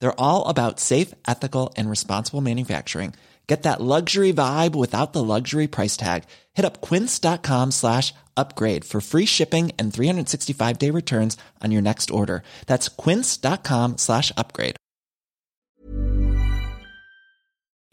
[0.00, 3.14] They're all about safe, ethical, and responsible manufacturing.
[3.46, 6.24] Get that luxury vibe without the luxury price tag.
[6.54, 12.10] Hit up quince.com slash upgrade for free shipping and 365 day returns on your next
[12.10, 12.42] order.
[12.66, 14.76] That's quince.com slash upgrade.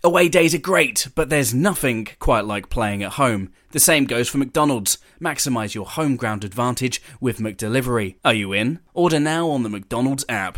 [0.05, 3.53] Away days are great, but there's nothing quite like playing at home.
[3.71, 4.97] The same goes for McDonald's.
[5.21, 8.15] Maximize your home ground advantage with McDelivery.
[8.25, 8.79] Are you in?
[8.93, 10.57] Order now on the McDonald's app.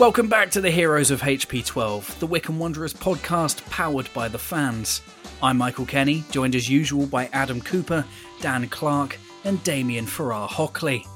[0.00, 4.38] Welcome back to the Heroes of HP 12, the Wycombe Wanderers podcast powered by the
[4.38, 5.02] fans.
[5.42, 8.06] I'm Michael Kenny, joined as usual by Adam Cooper,
[8.40, 11.06] Dan Clark, and Damien Farrar Hockley.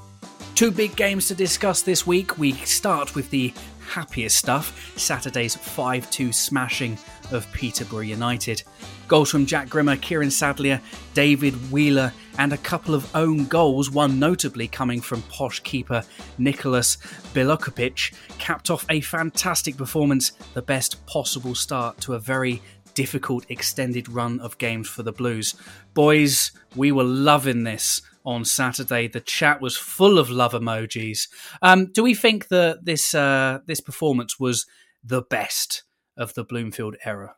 [0.55, 2.37] Two big games to discuss this week.
[2.37, 6.99] We start with the happiest stuff Saturday's 5 2 smashing
[7.31, 8.63] of Peterborough United.
[9.07, 10.81] Goals from Jack Grimmer, Kieran Sadlier,
[11.13, 16.03] David Wheeler, and a couple of own goals, one notably coming from posh keeper
[16.39, 16.97] Nicholas
[17.35, 22.63] Bilokapic, capped off a fantastic performance, the best possible start to a very
[22.95, 25.55] difficult extended run of games for the Blues.
[25.93, 29.09] Boys, we were loving this on Saturday.
[29.09, 31.29] The chat was full of love emojis.
[31.63, 34.67] Um, do we think that this uh, this performance was
[35.03, 35.85] the best
[36.17, 37.37] of the Bloomfield era?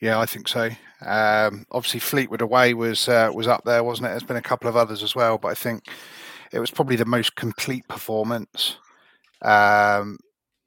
[0.00, 0.70] Yeah, I think so.
[1.04, 4.10] Um, obviously, Fleetwood away was uh, was up there, wasn't it?
[4.10, 5.84] There's been a couple of others as well, but I think
[6.52, 8.76] it was probably the most complete performance.
[9.42, 10.18] Um,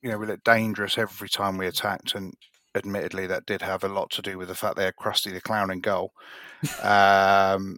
[0.01, 2.33] you know, we looked dangerous every time we attacked, and
[2.75, 5.41] admittedly, that did have a lot to do with the fact they had Krusty the
[5.41, 6.11] Clown in goal.
[6.83, 7.77] um,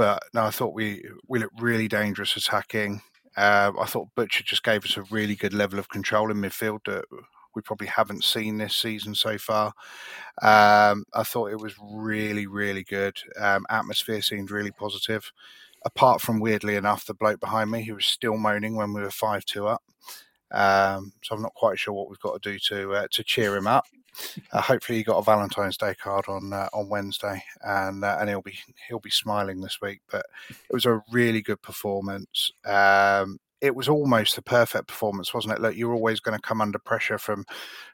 [0.00, 3.02] but no, I thought we we looked really dangerous attacking.
[3.36, 6.86] Uh, I thought Butcher just gave us a really good level of control in midfield
[6.86, 7.04] that
[7.54, 9.74] we probably haven't seen this season so far.
[10.40, 13.18] Um, I thought it was really, really good.
[13.38, 15.30] Um, atmosphere seemed really positive.
[15.84, 19.10] Apart from weirdly enough, the bloke behind me who was still moaning when we were
[19.10, 19.82] five two up.
[20.50, 23.54] Um, so I'm not quite sure what we've got to do to uh, to cheer
[23.54, 23.84] him up.
[24.52, 28.28] Uh, hopefully, he got a Valentine's Day card on uh, on Wednesday, and uh, and
[28.28, 30.00] he'll be he'll be smiling this week.
[30.10, 32.52] But it was a really good performance.
[32.64, 35.60] Um, it was almost a perfect performance, wasn't it?
[35.60, 37.44] Look, you're always going to come under pressure from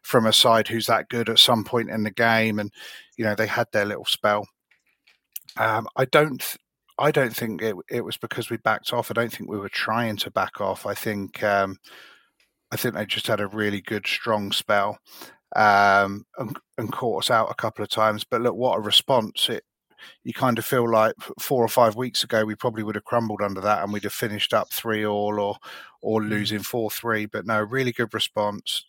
[0.03, 2.73] from a side who's that good at some point in the game, and
[3.17, 4.47] you know they had their little spell.
[5.57, 6.43] Um, I don't.
[6.99, 9.11] I don't think it, it was because we backed off.
[9.11, 10.87] I don't think we were trying to back off.
[10.87, 11.77] I think um,
[12.73, 14.99] I think they just had a really good, strong spell
[15.55, 18.25] um, and, and, caught us out a couple of times.
[18.25, 19.49] But look, what a response!
[19.49, 19.65] It
[20.25, 23.43] you kind of feel like four or five weeks ago we probably would have crumbled
[23.43, 25.57] under that and we'd have finished up three all or
[26.03, 26.29] or mm.
[26.29, 27.27] losing four three.
[27.27, 28.85] But no, really good response.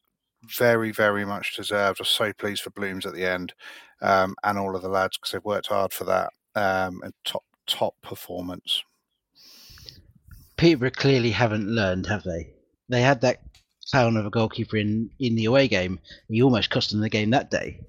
[0.57, 1.99] Very, very much deserved.
[1.99, 3.53] I was so pleased for Blooms at the end
[4.01, 6.31] um, and all of the lads because they've worked hard for that.
[6.55, 8.83] Um, and top top performance.
[10.57, 12.49] Peterborough clearly haven't learned, have they?
[12.89, 13.41] They had that
[13.91, 15.99] clown of a goalkeeper in, in the away game.
[16.29, 17.81] He almost cost them the game that day.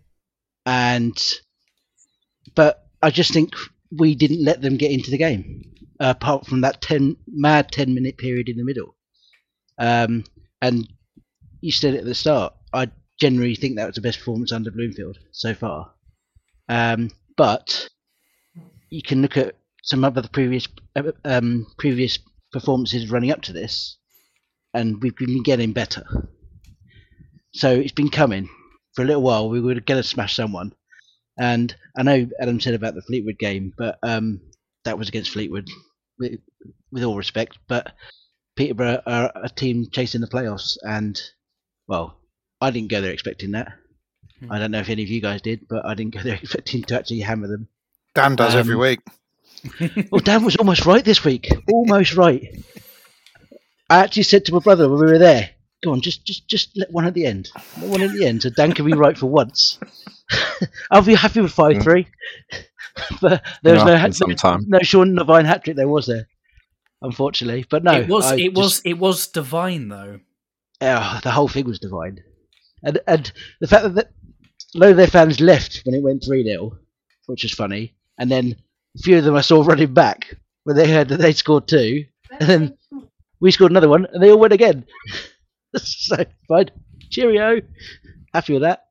[0.67, 1.17] And
[2.55, 3.55] but I just think
[3.91, 7.95] we didn't let them get into the game, uh, apart from that ten mad ten
[7.95, 8.97] minute period in the middle.
[9.79, 10.25] Um,
[10.61, 10.89] and
[11.61, 14.71] you said it at the start, I generally think that was the best performance under
[14.71, 15.93] Bloomfield so far.
[16.69, 17.89] Um, but
[18.91, 20.69] you can look at some of the previous
[21.25, 22.19] um, previous
[22.53, 23.97] performances running up to this,
[24.75, 26.05] and we've been getting better.
[27.53, 28.49] So it's been coming
[28.95, 29.49] for a little while.
[29.49, 30.73] We were going to smash someone,
[31.39, 34.41] and I know Adam said about the Fleetwood game, but um,
[34.85, 35.69] that was against Fleetwood,
[36.19, 36.41] with,
[36.93, 37.59] with, all respect.
[37.69, 37.93] But
[38.57, 41.21] Peterborough are a team chasing the playoffs, and
[41.87, 42.21] well,
[42.61, 43.73] I didn't go there expecting that.
[44.41, 44.53] Hmm.
[44.53, 46.83] I don't know if any of you guys did, but I didn't go there expecting
[46.85, 47.69] to actually hammer them.
[48.15, 49.01] Dan does um, every week.
[50.11, 51.49] well, Dan was almost right this week.
[51.73, 52.43] Almost right.
[53.91, 55.51] I actually said to my brother when we were there,
[55.85, 57.51] Go on, just just just let one at the end.
[57.81, 59.79] Let one at the end, so Dan can be right for once.
[60.91, 62.09] I'll be happy with five three.
[63.21, 64.65] but there was It'll no happen hat, sometime.
[64.67, 65.77] no Sean Devine hat trick.
[65.77, 66.27] There was there,
[67.01, 67.65] unfortunately.
[67.71, 70.19] But no, it was I it just- was it was divine though.
[70.81, 72.25] Oh, the whole thing was divine,
[72.83, 73.31] and and
[73.61, 74.09] the fact that the,
[74.75, 76.77] a lot of their fans left when it went three 0
[77.27, 78.57] which was funny, and then
[78.97, 80.35] a few of them I saw running back
[80.65, 82.05] when they heard that they scored two,
[82.41, 82.79] and then
[83.41, 84.85] we scored another one, and they all went again.
[85.77, 86.17] so
[86.49, 86.71] fine,
[87.11, 87.61] cheerio,
[88.35, 88.85] happy with that.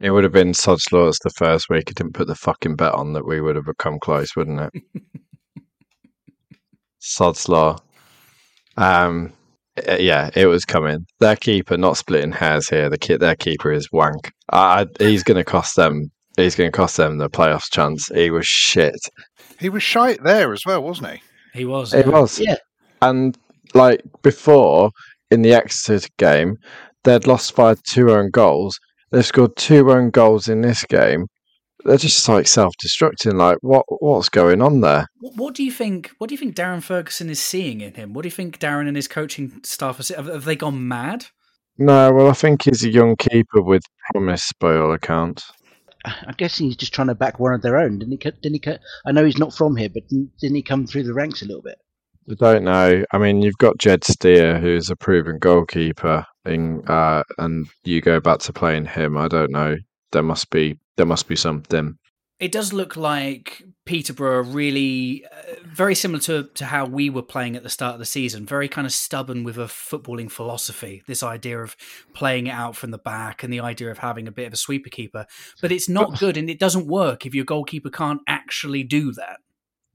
[0.00, 1.88] It would have been Sod's Laws the first week.
[1.88, 4.82] He didn't put the fucking bet on that we would have become close, wouldn't it?
[6.98, 7.78] Sod's Law.
[8.76, 9.32] Um,
[9.88, 11.06] uh, yeah, it was coming.
[11.20, 12.90] Their keeper, not splitting hairs here.
[12.90, 14.32] The kid, their keeper is wank.
[14.50, 16.10] I, I- he's going to cost them.
[16.36, 18.08] He's going to cost them the playoffs chance.
[18.08, 18.96] He was shit.
[19.60, 21.22] He was shite there as well, wasn't he?
[21.52, 21.92] He was.
[21.92, 22.12] It yeah.
[22.12, 22.40] was.
[22.40, 22.56] Yeah.
[23.02, 23.36] And
[23.74, 24.90] like before
[25.30, 26.56] in the Exeter game,
[27.04, 28.78] they'd lost by two own goals.
[29.10, 31.26] They've scored two own goals in this game.
[31.84, 33.34] They're just like self-destructing.
[33.34, 33.84] Like what?
[33.88, 35.08] What's going on there?
[35.20, 36.12] What, what do you think?
[36.18, 38.12] What do you think Darren Ferguson is seeing in him?
[38.12, 40.16] What do you think Darren and his coaching staff are?
[40.16, 41.26] Have, have they gone mad?
[41.78, 43.82] No, well, I think he's a young keeper with
[44.12, 45.50] promise by all accounts.
[46.04, 47.98] I'm guessing he's just trying to back one of their own.
[47.98, 48.18] Didn't he?
[48.18, 48.72] co- Didn't he?
[49.06, 51.46] I know he's not from here, but didn't, didn't he come through the ranks a
[51.46, 51.78] little bit?
[52.30, 53.04] I don't know.
[53.12, 58.20] I mean, you've got Jed Steer, who's a proven goalkeeper, in, uh, and you go
[58.20, 59.16] back to playing him.
[59.16, 59.76] I don't know.
[60.12, 61.98] There must be there must be something.
[62.38, 67.22] It does look like Peterborough are really uh, very similar to, to how we were
[67.22, 68.46] playing at the start of the season.
[68.46, 71.02] Very kind of stubborn with a footballing philosophy.
[71.06, 71.76] This idea of
[72.14, 74.56] playing it out from the back and the idea of having a bit of a
[74.56, 75.24] sweeper keeper.
[75.60, 79.38] But it's not good and it doesn't work if your goalkeeper can't actually do that.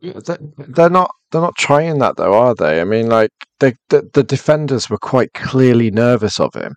[0.01, 1.11] They- They're not.
[1.31, 2.79] They're not trying that though, are they?
[2.79, 6.75] I mean, like they, the the defenders were quite clearly nervous of him.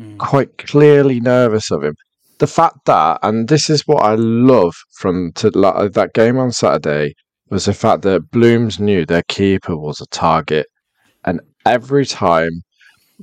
[0.00, 0.18] Mm.
[0.18, 1.94] Quite clearly nervous of him.
[2.38, 6.52] The fact that, and this is what I love from to, like, that game on
[6.52, 7.14] Saturday,
[7.50, 10.66] was the fact that Blooms knew their keeper was a target,
[11.24, 12.50] and every time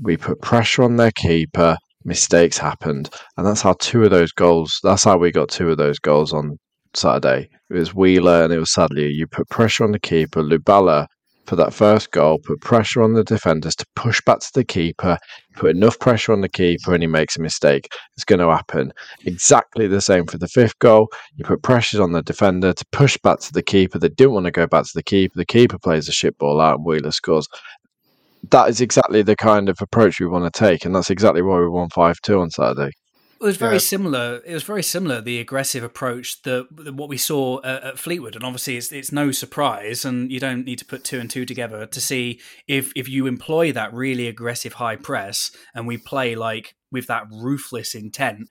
[0.01, 4.77] we put pressure on their keeper, mistakes happened, and that's how two of those goals.
[4.83, 6.57] That's how we got two of those goals on
[6.97, 7.49] Saturday.
[7.69, 9.07] It was Wheeler and it was Sadlier.
[9.07, 10.41] You put pressure on the keeper.
[10.41, 11.07] Lubala
[11.45, 15.17] for that first goal put pressure on the defenders to push back to the keeper.
[15.55, 17.87] Put enough pressure on the keeper and he makes a mistake.
[18.15, 18.91] It's going to happen.
[19.25, 21.07] Exactly the same for the fifth goal.
[21.35, 23.99] You put pressures on the defender to push back to the keeper.
[23.99, 25.33] They didn't want to go back to the keeper.
[25.37, 27.47] The keeper plays a shit ball out and Wheeler scores.
[28.51, 31.59] That is exactly the kind of approach we want to take, and that's exactly why
[31.59, 32.91] we won five two on Saturday.
[33.39, 33.79] It was very Yeah.
[33.79, 34.41] similar.
[34.45, 35.19] It was very similar.
[35.21, 39.31] The aggressive approach that what we saw at, at Fleetwood, and obviously it's it's no
[39.31, 43.09] surprise, and you don't need to put two and two together to see if if
[43.09, 48.49] you employ that really aggressive high press, and we play like with that ruthless intent,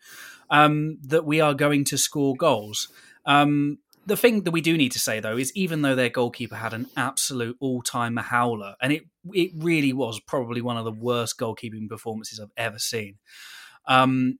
[0.50, 2.88] um, that we are going to score goals.
[3.25, 6.56] Um, the thing that we do need to say though is even though their goalkeeper
[6.56, 11.38] had an absolute all-time howler, and it it really was probably one of the worst
[11.38, 13.16] goalkeeping performances I've ever seen.
[13.87, 14.38] Um,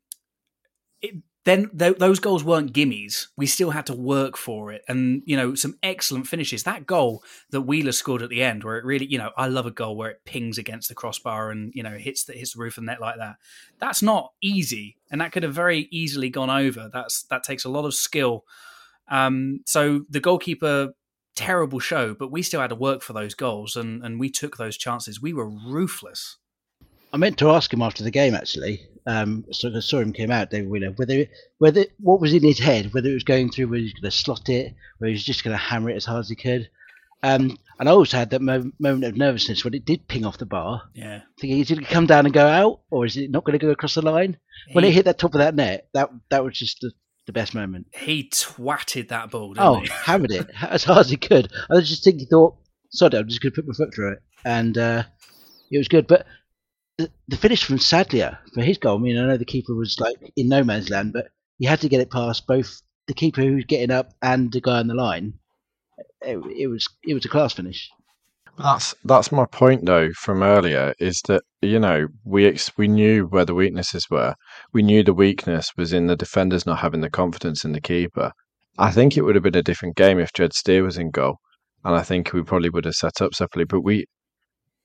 [1.05, 3.27] it, then th- those goals weren't gimmies.
[3.37, 6.63] We still had to work for it, and you know some excellent finishes.
[6.63, 9.67] That goal that Wheeler scored at the end, where it really, you know, I love
[9.67, 12.61] a goal where it pings against the crossbar and you know hits the hits the
[12.61, 13.37] roof of the net like that.
[13.79, 16.89] That's not easy, and that could have very easily gone over.
[16.93, 18.45] That's that takes a lot of skill.
[19.09, 20.95] Um, so the goalkeeper,
[21.37, 24.57] terrible show, but we still had to work for those goals, and and we took
[24.57, 25.21] those chances.
[25.21, 26.39] We were ruthless.
[27.13, 28.89] I meant to ask him after the game actually.
[29.07, 30.91] Um, so I saw him came out, David Wheeler.
[30.93, 31.27] Whether
[31.59, 34.11] whether what was in his head, whether it was going through, whether he was going
[34.11, 36.37] to slot it, whether he was just going to hammer it as hard as he
[36.37, 36.69] could.
[37.23, 40.37] Um, and I also had that mo- moment of nervousness when it did ping off
[40.39, 43.17] the bar, Yeah, thinking is it going to come down and go out, or is
[43.17, 44.37] it not going to go across the line?
[44.73, 46.93] When it hit that top of that net, that that was just the,
[47.27, 47.87] the best moment.
[47.95, 49.55] he twatted that ball.
[49.55, 49.87] Didn't Oh, he?
[50.05, 51.51] hammered it as hard as he could.
[51.71, 52.57] I was just thinking, thought,
[52.93, 55.03] it, I'm just going to put my foot through it, and uh,
[55.71, 56.07] it was good.
[56.07, 56.27] But
[56.99, 58.99] the, finish from Sadlier for his goal.
[58.99, 61.81] I mean, I know the keeper was like in no man's land, but he had
[61.81, 64.87] to get it past both the keeper who was getting up and the guy on
[64.87, 65.35] the line.
[66.23, 67.91] It, it was it was a class finish.
[68.57, 73.27] That's that's my point though from earlier is that you know we ex- we knew
[73.27, 74.35] where the weaknesses were.
[74.73, 78.33] We knew the weakness was in the defenders not having the confidence in the keeper.
[78.79, 81.39] I think it would have been a different game if Jed Steer was in goal,
[81.85, 83.65] and I think we probably would have set up separately.
[83.65, 84.07] But we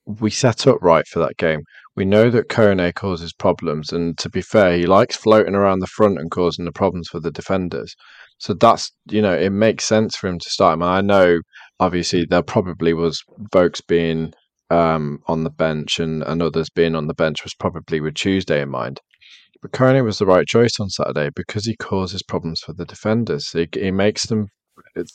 [0.06, 1.62] we set up right for that game.
[2.00, 5.88] We know that Kone causes problems, and to be fair, he likes floating around the
[5.88, 7.94] front and causing the problems for the defenders.
[8.38, 10.84] So that's you know it makes sense for him to start him.
[10.84, 11.42] I know
[11.78, 14.34] obviously there probably was Vokes being
[14.70, 18.62] um, on the bench and, and others being on the bench was probably with Tuesday
[18.62, 19.02] in mind.
[19.62, 23.52] But Kone was the right choice on Saturday because he causes problems for the defenders.
[23.52, 24.48] He, he makes them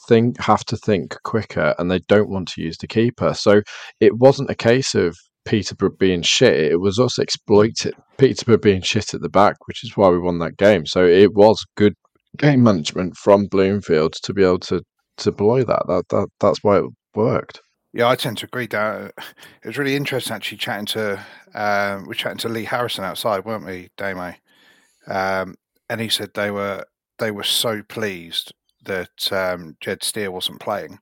[0.07, 3.33] think have to think quicker, and they don't want to use the keeper.
[3.33, 3.62] So
[4.00, 6.73] it wasn't a case of Peterborough being shit.
[6.73, 10.39] It was us exploiting Peterborough being shit at the back, which is why we won
[10.39, 10.87] that game.
[10.87, 11.95] So it was good
[12.37, 14.83] game management from Bloomfield to be able to
[15.19, 15.85] to blow that.
[15.87, 16.85] That that that's why it
[17.15, 17.61] worked.
[17.93, 18.67] Yeah, I tend to agree.
[18.67, 19.11] Dan.
[19.63, 21.25] It was really interesting actually chatting to
[21.55, 24.35] um, we chatting to Lee Harrison outside, weren't we, Damo?
[25.07, 25.55] Um,
[25.89, 26.85] and he said they were
[27.19, 28.53] they were so pleased
[28.85, 30.99] that um, Jed Steer wasn't playing.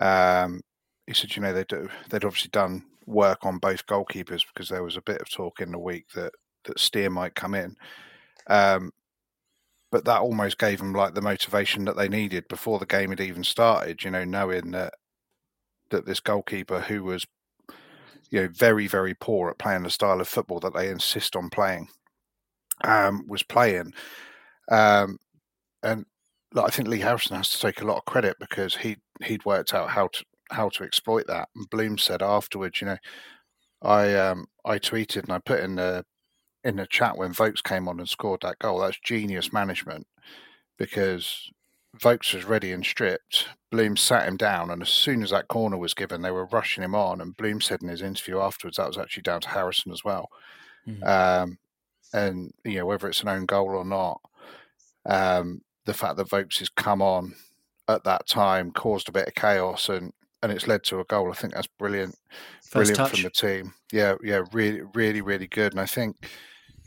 [0.00, 0.60] Um,
[1.06, 1.70] he said, you know, they'd
[2.10, 5.72] they'd obviously done work on both goalkeepers because there was a bit of talk in
[5.72, 6.32] the week that
[6.64, 7.76] that Steer might come in.
[8.46, 8.90] Um,
[9.92, 13.20] but that almost gave them like the motivation that they needed before the game had
[13.20, 14.02] even started.
[14.02, 14.94] You know, knowing that
[15.90, 17.26] that this goalkeeper who was
[18.30, 21.50] you know very very poor at playing the style of football that they insist on
[21.50, 21.88] playing
[22.82, 23.92] um, was playing
[24.70, 25.18] um,
[25.82, 26.06] and
[26.52, 29.44] like, I think Lee Harrison has to take a lot of credit because he he'd
[29.44, 32.98] worked out how to how to exploit that and Bloom said afterwards you know
[33.82, 36.04] I um, I tweeted and I put in the
[36.64, 40.06] in the chat when Vokes came on and scored that goal that's genius management
[40.78, 41.50] because
[42.00, 43.48] Vokes was ready and stripped.
[43.70, 46.82] Bloom sat him down, and as soon as that corner was given, they were rushing
[46.82, 47.20] him on.
[47.20, 50.28] And Bloom said in his interview afterwards that was actually down to Harrison as well.
[50.88, 51.04] Mm-hmm.
[51.04, 51.58] Um,
[52.12, 54.20] and you know whether it's an own goal or not,
[55.06, 57.34] um, the fact that Vokes has come on
[57.88, 60.12] at that time caused a bit of chaos, and
[60.44, 61.30] and it's led to a goal.
[61.30, 62.14] I think that's brilliant,
[62.60, 63.10] First brilliant touch.
[63.12, 63.72] from the team.
[63.90, 65.72] Yeah, yeah, really, really, really good.
[65.72, 66.28] And I think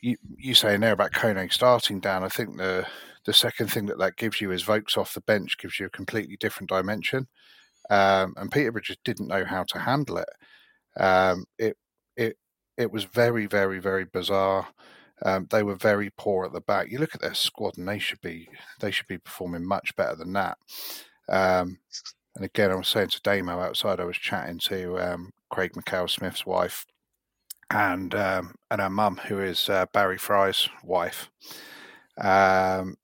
[0.02, 2.24] you you saying there about Kone starting down.
[2.24, 2.86] I think the
[3.26, 5.90] the second thing that that gives you is Vokes off the bench gives you a
[5.90, 7.28] completely different dimension.
[7.90, 10.30] Um, and Peterborough just didn't know how to handle it.
[11.02, 11.78] Um, it
[12.16, 12.38] it
[12.78, 14.68] it was very very very bizarre.
[15.26, 16.92] Um, they were very poor at the back.
[16.92, 18.50] You look at their squad, and they should be
[18.82, 20.60] they should be performing much better than that.
[21.28, 21.80] Um,
[22.38, 26.46] and again, I was saying to Damo outside, I was chatting to um, Craig Mackail-Smith's
[26.46, 26.86] wife
[27.72, 31.32] and um, and her mum, who is uh, Barry Fry's wife.
[32.22, 32.96] Um,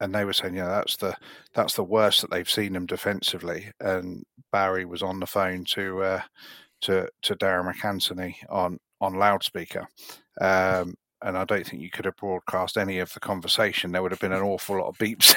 [0.00, 1.14] and they were saying, yeah, that's the
[1.52, 3.70] that's the worst that they've seen them defensively.
[3.78, 6.22] And Barry was on the phone to uh,
[6.82, 9.86] to to Darren MacAnthony on on loudspeaker.
[10.40, 13.92] Um, and I don't think you could have broadcast any of the conversation.
[13.92, 15.34] There would have been an awful lot of beeps.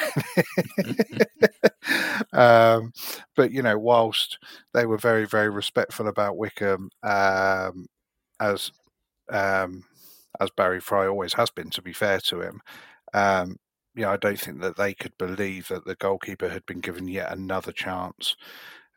[2.33, 2.93] um,
[3.35, 4.37] but you know, whilst
[4.73, 7.87] they were very, very respectful about Wycombe, um,
[8.39, 8.71] as
[9.29, 9.83] um,
[10.39, 12.61] as Barry Fry always has been, to be fair to him,
[13.13, 13.57] um,
[14.05, 17.71] I don't think that they could believe that the goalkeeper had been given yet another
[17.71, 18.35] chance.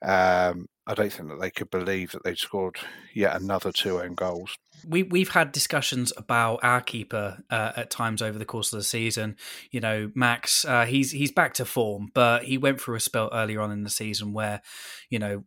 [0.03, 2.77] Um, I don't think that they could believe that they'd scored
[3.15, 4.57] yet another two own goals.
[4.87, 8.85] We we've had discussions about our keeper uh, at times over the course of the
[8.85, 9.37] season.
[9.71, 13.31] You know, Max, uh, he's he's back to form, but he went through a spell
[13.33, 14.61] earlier on in the season where,
[15.09, 15.45] you know,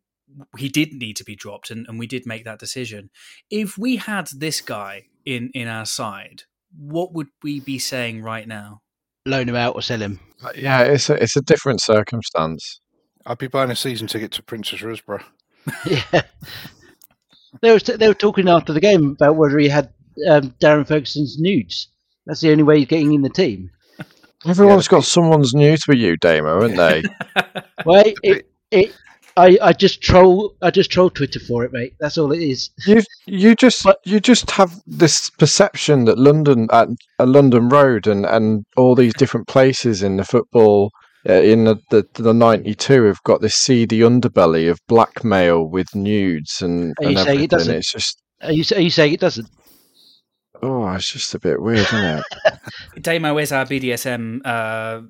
[0.58, 3.12] he did need to be dropped, and, and we did make that decision.
[3.51, 6.44] If we had this guy in in our side,
[6.75, 8.82] what would we be saying right now?
[9.27, 10.20] loan him out or sell him.
[10.44, 12.79] Uh, yeah, it's a, it's a different circumstance.
[13.27, 15.24] I'd be buying a season ticket to Princes Risborough.
[15.86, 16.22] yeah,
[17.62, 19.93] they were they were talking after the game about whether he had
[20.29, 21.89] um, Darren Ferguson's nudes.
[22.25, 23.69] That's the only way he's getting in the team.
[24.48, 24.91] Everyone's yeah.
[24.91, 27.03] got someone's nudes for you, Damo, haven't they?
[27.86, 28.96] well, it, it,
[29.36, 31.96] I, I just troll I just troll Twitter for it, mate.
[32.00, 32.69] That's all it is.
[32.86, 36.88] You you just but, you just have this perception that London at
[37.19, 40.91] a London Road and, and all these different places in the football
[41.34, 46.62] in the, the the ninety two have got this seedy underbelly of blackmail with nudes
[46.62, 47.43] and, are and everything.
[47.43, 47.75] It doesn't?
[47.75, 49.50] It's just are you are you saying it doesn't?
[50.62, 52.24] Oh, it's just a bit weird, isn't it?
[53.01, 55.01] Damo is our BDSM uh,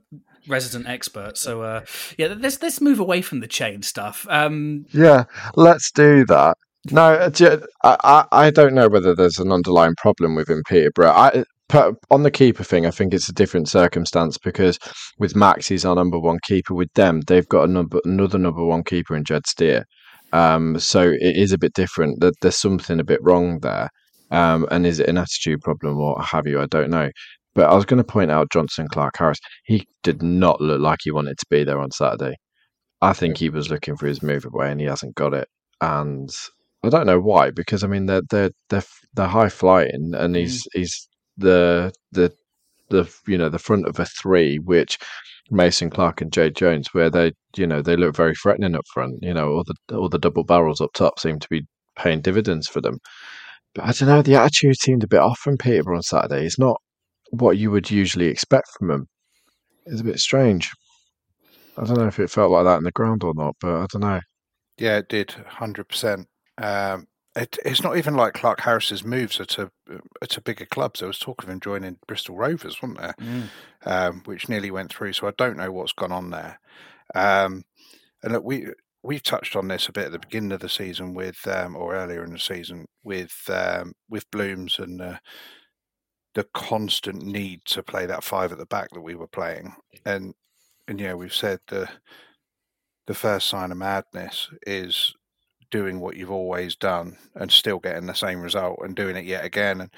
[0.47, 1.37] resident expert.
[1.37, 1.85] So uh,
[2.17, 4.25] yeah, let's let's move away from the chain stuff.
[4.29, 6.57] Um, yeah, let's do that.
[6.91, 11.11] No, uh, I, I don't know whether there's an underlying problem within Peterborough.
[11.11, 11.43] I,
[11.73, 14.79] on the keeper thing, I think it's a different circumstance because
[15.17, 16.73] with Max, he's our number one keeper.
[16.73, 19.85] With them, they've got a number, another number one keeper in Jed Steer.
[20.33, 22.19] Um, so it is a bit different.
[22.21, 23.89] That there's something a bit wrong there.
[24.31, 26.61] Um, and is it an attitude problem or have you?
[26.61, 27.09] I don't know.
[27.55, 29.39] But I was going to point out Jonson Clarke-Harris.
[29.65, 32.35] He did not look like he wanted to be there on Saturday.
[33.01, 35.47] I think he was looking for his move away and he hasn't got it.
[35.81, 36.29] And
[36.83, 38.83] I don't know why, because I mean they're they're they're,
[39.13, 40.67] they're high flying, and he's mm.
[40.73, 41.07] he's
[41.37, 42.33] the the
[42.89, 44.97] the you know the front of a three, which
[45.49, 49.19] Mason Clark and Jay Jones, where they you know they look very threatening up front.
[49.21, 51.65] You know, all the all the double barrels up top seem to be
[51.97, 52.99] paying dividends for them.
[53.73, 56.45] But I don't know, the attitude seemed a bit off from Peterborough on Saturday.
[56.45, 56.81] It's not
[57.31, 59.07] what you would usually expect from them.
[59.85, 60.71] It's a bit strange.
[61.77, 63.85] I don't know if it felt like that in the ground or not, but I
[63.91, 64.21] don't know.
[64.77, 66.27] Yeah, it did, hundred percent.
[66.57, 67.05] Um,
[67.37, 69.71] It, it's not even like Clarke-Harris's moves are to
[70.21, 70.99] are to bigger clubs.
[70.99, 73.15] There was talk of him joining Bristol Rovers, wasn't there?
[73.21, 73.43] Mm.
[73.85, 75.13] Um, which nearly went through.
[75.13, 76.59] So I don't know what's gone on there.
[77.13, 77.63] Um,
[78.23, 78.67] and look, we
[79.03, 81.95] we touched on this a bit at the beginning of the season with, um, or
[81.95, 85.17] earlier in the season with um, with Blooms and uh,
[86.33, 89.75] the constant need to play that five at the back that we were playing,
[90.05, 90.33] and
[90.87, 91.87] and yeah, we've said the
[93.05, 95.13] the first sign of madness is
[95.69, 99.45] doing what you've always done and still getting the same result and doing it yet
[99.45, 99.81] again.
[99.81, 99.91] And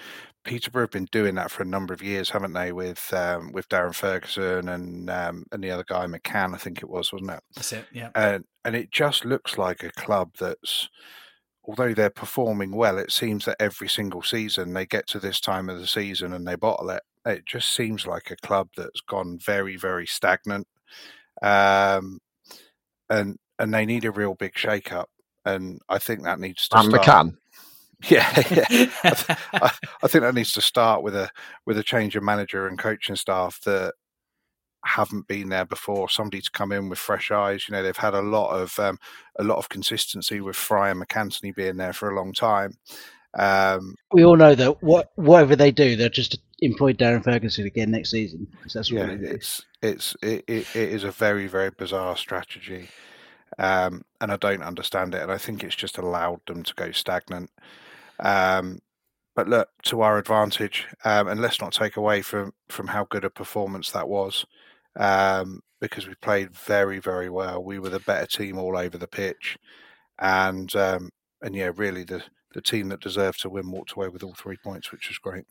[0.43, 2.71] Peterborough have been doing that for a number of years, haven't they?
[2.71, 6.89] With um, with Darren Ferguson and um, and the other guy McCann, I think it
[6.89, 7.43] was, wasn't it?
[7.55, 7.85] That's it.
[7.91, 8.09] Yeah.
[8.15, 10.89] And and it just looks like a club that's,
[11.63, 15.69] although they're performing well, it seems that every single season they get to this time
[15.69, 17.03] of the season and they bottle it.
[17.25, 20.67] It just seems like a club that's gone very very stagnant.
[21.41, 22.19] Um,
[23.09, 25.09] and and they need a real big shake up
[25.55, 27.05] and I think that needs to And start.
[27.05, 27.37] McCann.
[28.09, 28.65] Yeah, yeah.
[29.03, 29.71] I, th- I,
[30.03, 31.29] I think that needs to start with a
[31.65, 33.93] with a change of manager and coaching staff that
[34.85, 36.07] haven't been there before.
[36.07, 37.65] Somebody to come in with fresh eyes.
[37.67, 38.97] You know, they've had a lot of um,
[39.37, 42.71] a lot of consistency with Fry and MacAnthony being there for a long time.
[43.37, 47.91] Um, We all know that what whatever they do, they'll just employ Darren Ferguson again
[47.91, 48.47] next season.
[48.73, 52.89] that's what yeah, they it's it's it, it, it is a very very bizarre strategy,
[53.59, 55.21] um, and I don't understand it.
[55.21, 57.51] And I think it's just allowed them to go stagnant.
[58.19, 58.79] Um,
[59.35, 63.23] but look, to our advantage, um, and let's not take away from from how good
[63.25, 64.45] a performance that was,
[64.97, 67.63] um, because we played very very well.
[67.63, 69.57] We were the better team all over the pitch,
[70.19, 71.09] and um,
[71.41, 72.23] and yeah, really the
[72.53, 75.45] the team that deserved to win walked away with all three points, which was great.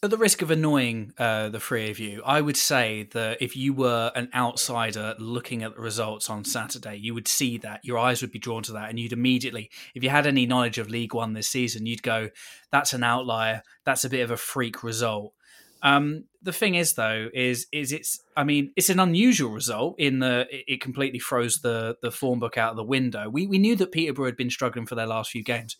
[0.00, 3.56] At the risk of annoying uh, the three of you, I would say that if
[3.56, 7.98] you were an outsider looking at the results on Saturday, you would see that your
[7.98, 10.88] eyes would be drawn to that, and you'd immediately, if you had any knowledge of
[10.88, 12.30] League One this season, you'd go,
[12.70, 13.64] "That's an outlier.
[13.84, 15.34] That's a bit of a freak result."
[15.82, 20.20] Um, the thing is, though, is is it's I mean it's an unusual result in
[20.20, 23.28] the it- completely throws the the form book out of the window.
[23.28, 25.76] We we knew that Peterborough had been struggling for their last few games,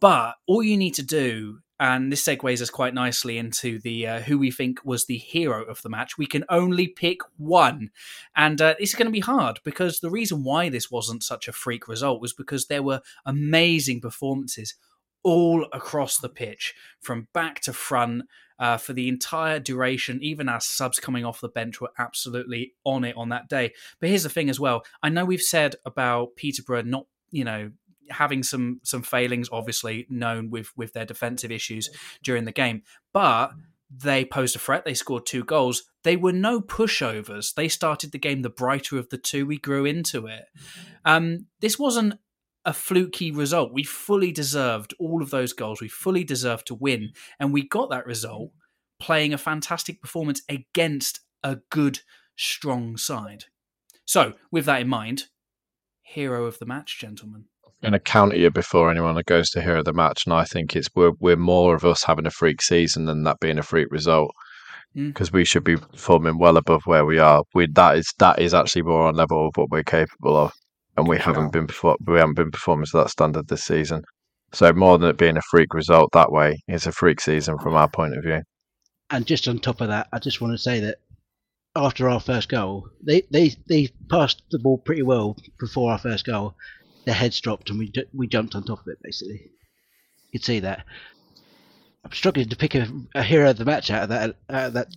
[0.00, 4.20] but all you need to do, and this segues us quite nicely into the uh,
[4.20, 6.18] who we think was the hero of the match.
[6.18, 7.90] We can only pick one,
[8.36, 11.52] and uh, it's going to be hard because the reason why this wasn't such a
[11.52, 14.74] freak result was because there were amazing performances
[15.22, 18.24] all across the pitch from back to front
[18.58, 20.22] uh, for the entire duration.
[20.22, 23.72] Even our subs coming off the bench were absolutely on it on that day.
[24.00, 24.84] But here's the thing as well.
[25.02, 27.70] I know we've said about Peterborough not, you know,
[28.10, 31.90] having some some failings, obviously known with with their defensive issues
[32.22, 33.52] during the game, but
[33.90, 34.84] they posed a threat.
[34.84, 35.82] They scored two goals.
[36.04, 37.54] They were no pushovers.
[37.54, 39.46] They started the game the brighter of the two.
[39.46, 40.44] We grew into it.
[41.04, 42.14] Um, this wasn't
[42.64, 43.72] a fluky result.
[43.72, 45.80] We fully deserved all of those goals.
[45.80, 47.12] We fully deserved to win.
[47.40, 48.52] And we got that result
[49.00, 52.00] playing a fantastic performance against a good,
[52.36, 53.46] strong side.
[54.04, 55.24] So, with that in mind,
[56.02, 57.46] hero of the match, gentlemen.
[57.82, 60.88] Going to counter you before anyone goes to hear the match, and I think it's
[60.94, 64.32] we're we're more of us having a freak season than that being a freak result
[64.96, 65.08] Mm.
[65.08, 67.44] because we should be performing well above where we are.
[67.54, 70.52] We that is that is actually more on level of what we're capable of,
[70.96, 74.02] and we haven't been perfor- we haven't been performing to that standard this season.
[74.52, 77.76] So more than it being a freak result that way, it's a freak season from
[77.76, 78.42] our point of view.
[79.10, 80.98] And just on top of that, I just want to say that
[81.76, 86.24] after our first goal, they they, they passed the ball pretty well before our first
[86.24, 86.56] goal.
[87.04, 88.98] Their heads dropped and we we jumped on top of it.
[89.02, 90.84] Basically, you could see that.
[92.04, 94.72] I'm struggling to pick a, a hero of the match out of that out of
[94.74, 94.88] that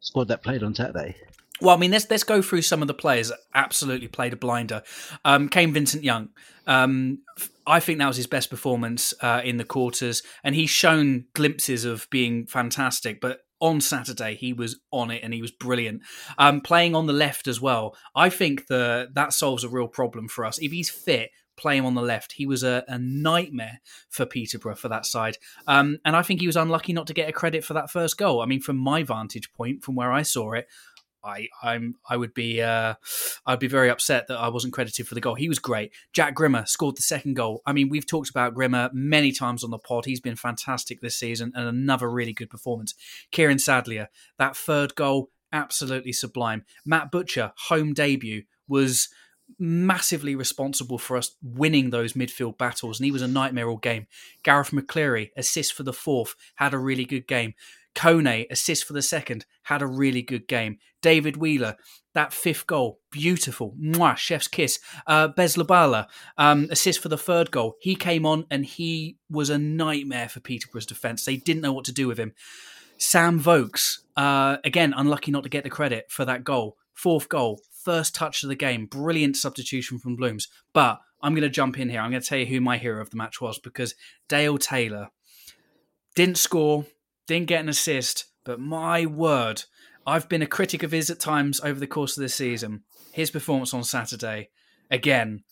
[0.00, 1.16] squad that played on Saturday.
[1.60, 4.36] Well, I mean, let's let's go through some of the players that absolutely played a
[4.36, 4.82] blinder.
[5.24, 6.30] Um, Kane Vincent Young,
[6.66, 7.20] um,
[7.66, 11.84] I think that was his best performance uh, in the quarters, and he's shown glimpses
[11.84, 13.20] of being fantastic.
[13.20, 16.02] But on Saturday, he was on it and he was brilliant.
[16.38, 20.28] Um, playing on the left as well, I think the that solves a real problem
[20.28, 20.58] for us.
[20.58, 22.32] If he's fit, play him on the left.
[22.32, 26.46] He was a, a nightmare for Peterborough for that side, um, and I think he
[26.46, 28.40] was unlucky not to get a credit for that first goal.
[28.40, 30.66] I mean, from my vantage point, from where I saw it.
[31.24, 32.94] I I'm I would be uh,
[33.46, 35.34] I'd be very upset that I wasn't credited for the goal.
[35.34, 35.92] He was great.
[36.12, 37.62] Jack Grimmer scored the second goal.
[37.66, 40.04] I mean, we've talked about Grimmer many times on the pod.
[40.04, 42.94] He's been fantastic this season and another really good performance.
[43.30, 44.08] Kieran Sadlier,
[44.38, 46.64] that third goal, absolutely sublime.
[46.84, 49.08] Matt Butcher, home debut, was
[49.58, 54.06] massively responsible for us winning those midfield battles, and he was a nightmare all game.
[54.42, 57.54] Garath McCleary, assist for the fourth, had a really good game.
[57.94, 60.78] Kone, assist for the second, had a really good game.
[61.02, 61.76] David Wheeler,
[62.14, 63.74] that fifth goal, beautiful.
[63.80, 64.78] Mwah, chef's kiss.
[65.06, 66.06] Uh, Bez Lubala,
[66.38, 67.74] um, assist for the third goal.
[67.80, 71.24] He came on and he was a nightmare for Peterborough's defence.
[71.24, 72.32] They didn't know what to do with him.
[72.98, 76.76] Sam Vokes, uh, again, unlucky not to get the credit for that goal.
[76.94, 80.48] Fourth goal, first touch of the game, brilliant substitution from Blooms.
[80.72, 82.00] But I'm going to jump in here.
[82.00, 83.94] I'm going to tell you who my hero of the match was because
[84.28, 85.08] Dale Taylor
[86.14, 86.86] didn't score,
[87.26, 89.64] didn't get an assist, but my word,
[90.06, 92.82] I've been a critic of his at times over the course of this season.
[93.12, 94.50] His performance on Saturday,
[94.90, 95.44] again,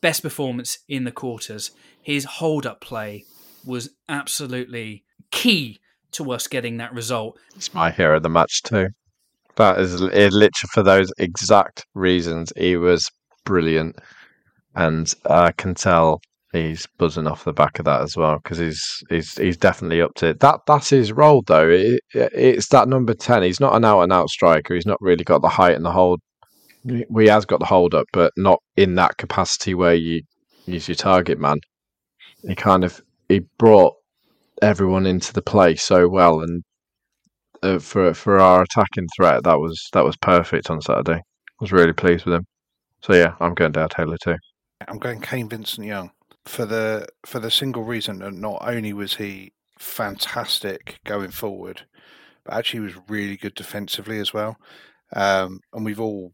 [0.00, 1.72] best performance in the quarters.
[2.02, 3.24] His hold up play
[3.64, 5.78] was absolutely key
[6.12, 7.38] to us getting that result.
[7.54, 8.88] It's my hero of the match too.
[9.56, 12.52] That is it, literally for those exact reasons.
[12.56, 13.10] He was
[13.44, 13.96] brilliant,
[14.74, 16.20] and I can tell
[16.52, 20.14] he's buzzing off the back of that as well because he's he's he's definitely up
[20.14, 20.40] to it.
[20.40, 21.68] That that's his role though.
[21.68, 23.42] It, it's that number ten.
[23.42, 24.74] He's not an out and out striker.
[24.74, 26.20] He's not really got the height and the hold.
[26.84, 30.22] He has got the hold up, but not in that capacity where you
[30.66, 31.58] use your target man.
[32.42, 33.94] He kind of he brought
[34.62, 36.62] everyone into the play so well, and
[37.62, 41.20] uh, for for our attacking threat, that was that was perfect on Saturday.
[41.20, 42.46] I was really pleased with him.
[43.02, 44.36] So yeah, I'm going Dale Taylor too.
[44.86, 46.12] I'm going Kane Vincent Young
[46.48, 51.82] for the for the single reason that not only was he fantastic going forward,
[52.44, 54.56] but actually was really good defensively as well.
[55.14, 56.32] Um, and we've all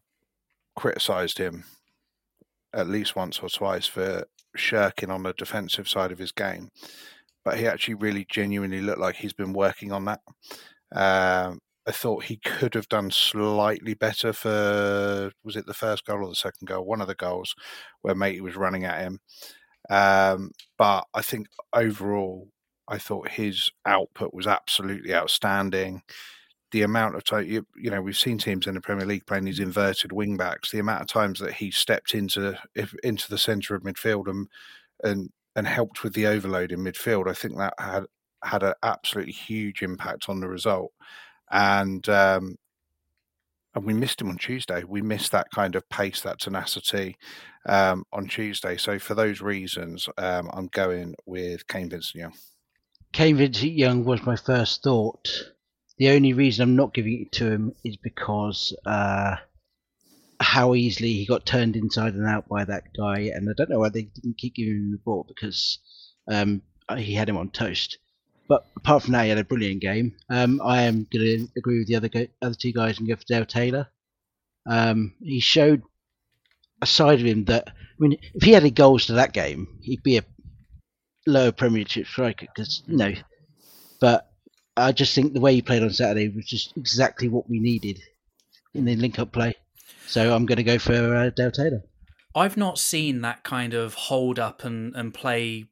[0.75, 1.65] criticised him
[2.73, 4.25] at least once or twice for
[4.55, 6.69] shirking on the defensive side of his game,
[7.43, 10.21] but he actually really genuinely looked like he's been working on that.
[10.93, 16.23] Um, I thought he could have done slightly better for was it the first goal
[16.23, 16.85] or the second goal?
[16.85, 17.53] One of the goals
[18.01, 19.19] where Matey was running at him.
[19.89, 22.49] Um, but I think overall,
[22.87, 26.01] I thought his output was absolutely outstanding.
[26.71, 29.45] The amount of time, you, you, know, we've seen teams in the Premier League playing
[29.45, 30.71] these inverted wing backs.
[30.71, 34.47] The amount of times that he stepped into if, into the centre of midfield and
[35.03, 38.05] and and helped with the overload in midfield, I think that had
[38.43, 40.91] had an absolutely huge impact on the result.
[41.51, 42.57] And um,
[43.75, 44.83] and we missed him on Tuesday.
[44.83, 47.17] We missed that kind of pace, that tenacity
[47.67, 48.77] um, on Tuesday.
[48.77, 52.33] So for those reasons, um, I'm going with Kane Vincent Young.
[53.11, 55.29] Kane Vincent Young was my first thought.
[55.97, 59.35] The only reason I'm not giving it to him is because uh,
[60.39, 63.79] how easily he got turned inside and out by that guy, and I don't know
[63.79, 65.79] why they didn't keep giving him the ball because
[66.29, 66.61] um,
[66.97, 67.97] he had him on toast.
[68.47, 70.15] But apart from that, he had a brilliant game.
[70.29, 73.15] Um, I am going to agree with the other go- other two guys and go
[73.15, 73.87] for Dale Taylor.
[74.67, 75.83] Um, he showed
[76.81, 79.79] a side of him that I mean, if he had any goals to that game,
[79.81, 80.25] he'd be a
[81.25, 82.47] lower Premiership striker.
[82.53, 83.13] Because you know,
[83.99, 84.31] but
[84.77, 87.99] I just think the way he played on Saturday was just exactly what we needed
[88.73, 89.53] in the link-up play.
[90.07, 91.81] So I'm going to go for uh, Dale Taylor.
[92.35, 95.65] I've not seen that kind of hold up and, and play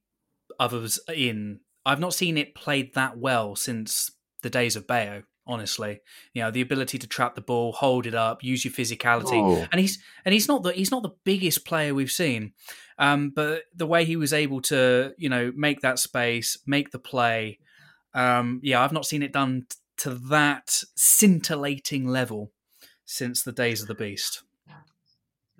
[0.59, 5.23] others in I've not seen it played that well since the days of Bayo.
[5.45, 5.99] Honestly,
[6.33, 9.67] you know the ability to trap the ball, hold it up, use your physicality, oh.
[9.73, 12.53] and he's and he's not the he's not the biggest player we've seen,
[12.97, 16.99] um, but the way he was able to you know make that space, make the
[16.99, 17.59] play,
[18.13, 22.51] um, yeah, I've not seen it done t- to that scintillating level
[23.05, 24.43] since the days of the beast.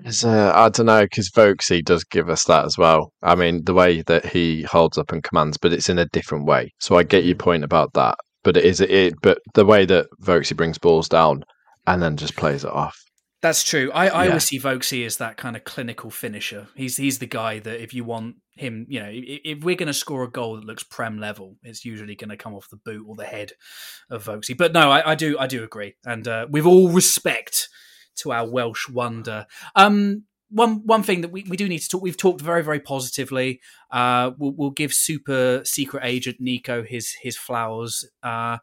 [0.05, 3.13] Uh, I don't know because Vokesy does give us that as well.
[3.21, 6.45] I mean, the way that he holds up and commands, but it's in a different
[6.45, 6.73] way.
[6.79, 9.13] So I get your point about that, but it is it.
[9.21, 11.43] But the way that Vokesy brings balls down
[11.87, 12.99] and then just plays it off.
[13.41, 13.91] That's true.
[13.93, 14.29] I, I yeah.
[14.29, 16.69] always see Vokesy as that kind of clinical finisher.
[16.75, 19.87] He's he's the guy that if you want him, you know, if, if we're going
[19.87, 22.77] to score a goal that looks prem level, it's usually going to come off the
[22.77, 23.51] boot or the head
[24.09, 24.57] of Vokesy.
[24.57, 27.67] But no, I, I do I do agree, and uh, with all respect
[28.17, 29.45] to our Welsh wonder.
[29.75, 32.01] Um, one one thing that we, we do need to talk.
[32.01, 33.59] We've talked very very positively.
[33.91, 38.05] Uh, we'll, we'll give super secret agent Nico his his flowers.
[38.21, 38.59] Uh,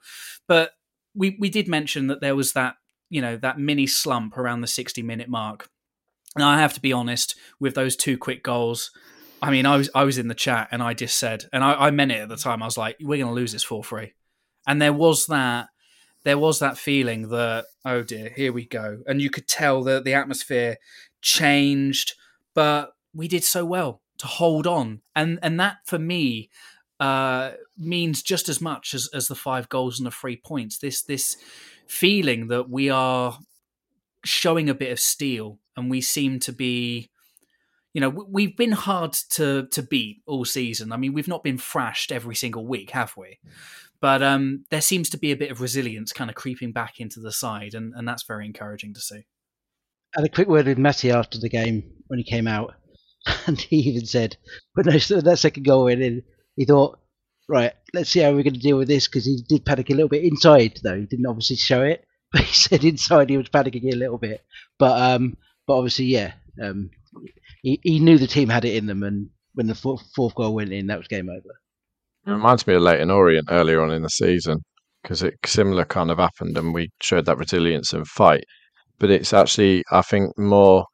[0.47, 0.73] but
[1.15, 2.77] we we did mention that there was that
[3.09, 5.69] you know that mini slump around the sixty minute mark.
[6.37, 8.93] And I have to be honest with those two quick goals.
[9.43, 11.73] I mean, I was I was in the chat and I just said, and I,
[11.73, 12.63] I meant it at the time.
[12.63, 14.13] I was like, "We're going to lose this four three,"
[14.67, 15.71] and there was that
[16.25, 20.05] there was that feeling that oh dear, here we go, and you could tell that
[20.05, 20.77] the atmosphere
[21.23, 22.15] changed,
[22.55, 26.51] but we did so well to hold on, and and that for me
[26.99, 30.79] uh, means just as much as as the five goals and the three points.
[30.79, 31.37] This this
[31.87, 33.39] feeling that we are
[34.25, 37.11] showing a bit of steel, and we seem to be
[37.93, 40.93] you know, we've been hard to to beat all season.
[40.93, 43.41] I mean, we've not been thrashed every single week, have we?
[44.01, 47.21] But um, there seems to be a bit of resilience kind of creeping back into
[47.21, 49.27] the side, and, and that's very encouraging to see.
[50.17, 52.75] I had a quick word with Matty after the game when he came out,
[53.47, 54.37] and he even said,
[54.73, 56.23] when that second goal went in,
[56.57, 56.99] he thought,
[57.49, 59.95] right, let's see how we're going to deal with this because he did panic a
[59.95, 60.97] little bit inside, though.
[60.97, 64.43] He didn't obviously show it, but he said inside he was panicking a little bit.
[64.79, 65.37] But um,
[65.67, 66.33] but obviously, yeah,
[66.63, 66.91] um,
[67.63, 70.55] he, he knew the team had it in them, and when the fourth, fourth goal
[70.55, 71.60] went in, that was game over.
[72.31, 74.59] It reminds me of Leyton Orient earlier on in the season
[75.03, 78.45] because it similar kind of happened, and we showed that resilience and fight.
[79.01, 80.85] But it's actually, I think, more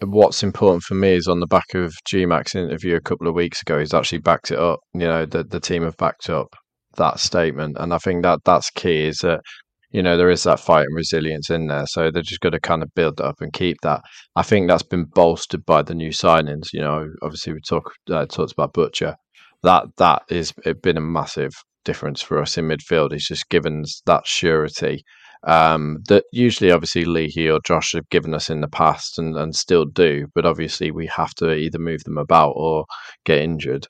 [0.00, 3.62] what's important for me is on the back of GMAC's interview a couple of weeks
[3.62, 4.78] ago, he's actually backed it up.
[4.94, 6.54] You know, the the team have backed up
[6.96, 9.06] that statement, and I think that that's key.
[9.06, 9.40] Is that
[9.90, 12.60] you know there is that fight and resilience in there, so they're just going to
[12.60, 14.02] kind of build up and keep that.
[14.36, 16.68] I think that's been bolstered by the new signings.
[16.72, 19.16] You know, obviously we talk uh, talked about Butcher.
[19.62, 21.52] That that is been a massive
[21.84, 23.12] difference for us in midfield.
[23.12, 25.04] He's just given that surety
[25.44, 29.54] um, that usually, obviously, Leahy or Josh have given us in the past and, and
[29.54, 30.28] still do.
[30.34, 32.84] But obviously, we have to either move them about or
[33.24, 33.86] get injured.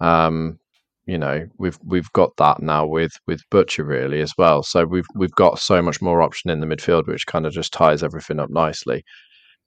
[0.00, 0.58] Um,
[1.06, 4.62] you know, we've we've got that now with with Butcher really as well.
[4.64, 7.72] So we've we've got so much more option in the midfield, which kind of just
[7.72, 9.04] ties everything up nicely.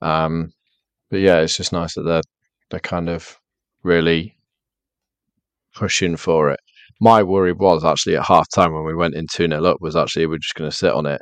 [0.01, 0.51] Um,
[1.09, 2.21] but yeah, it's just nice that they're
[2.69, 3.37] they're kind of
[3.83, 4.35] really
[5.75, 6.59] pushing for it.
[7.01, 9.95] My worry was actually at half time when we went in 2 0 up was
[9.95, 11.21] actually we're just going to sit on it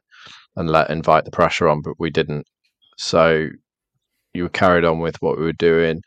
[0.56, 2.46] and let invite the pressure on, but we didn't.
[2.98, 3.50] So
[4.34, 6.02] you were carried on with what we were doing,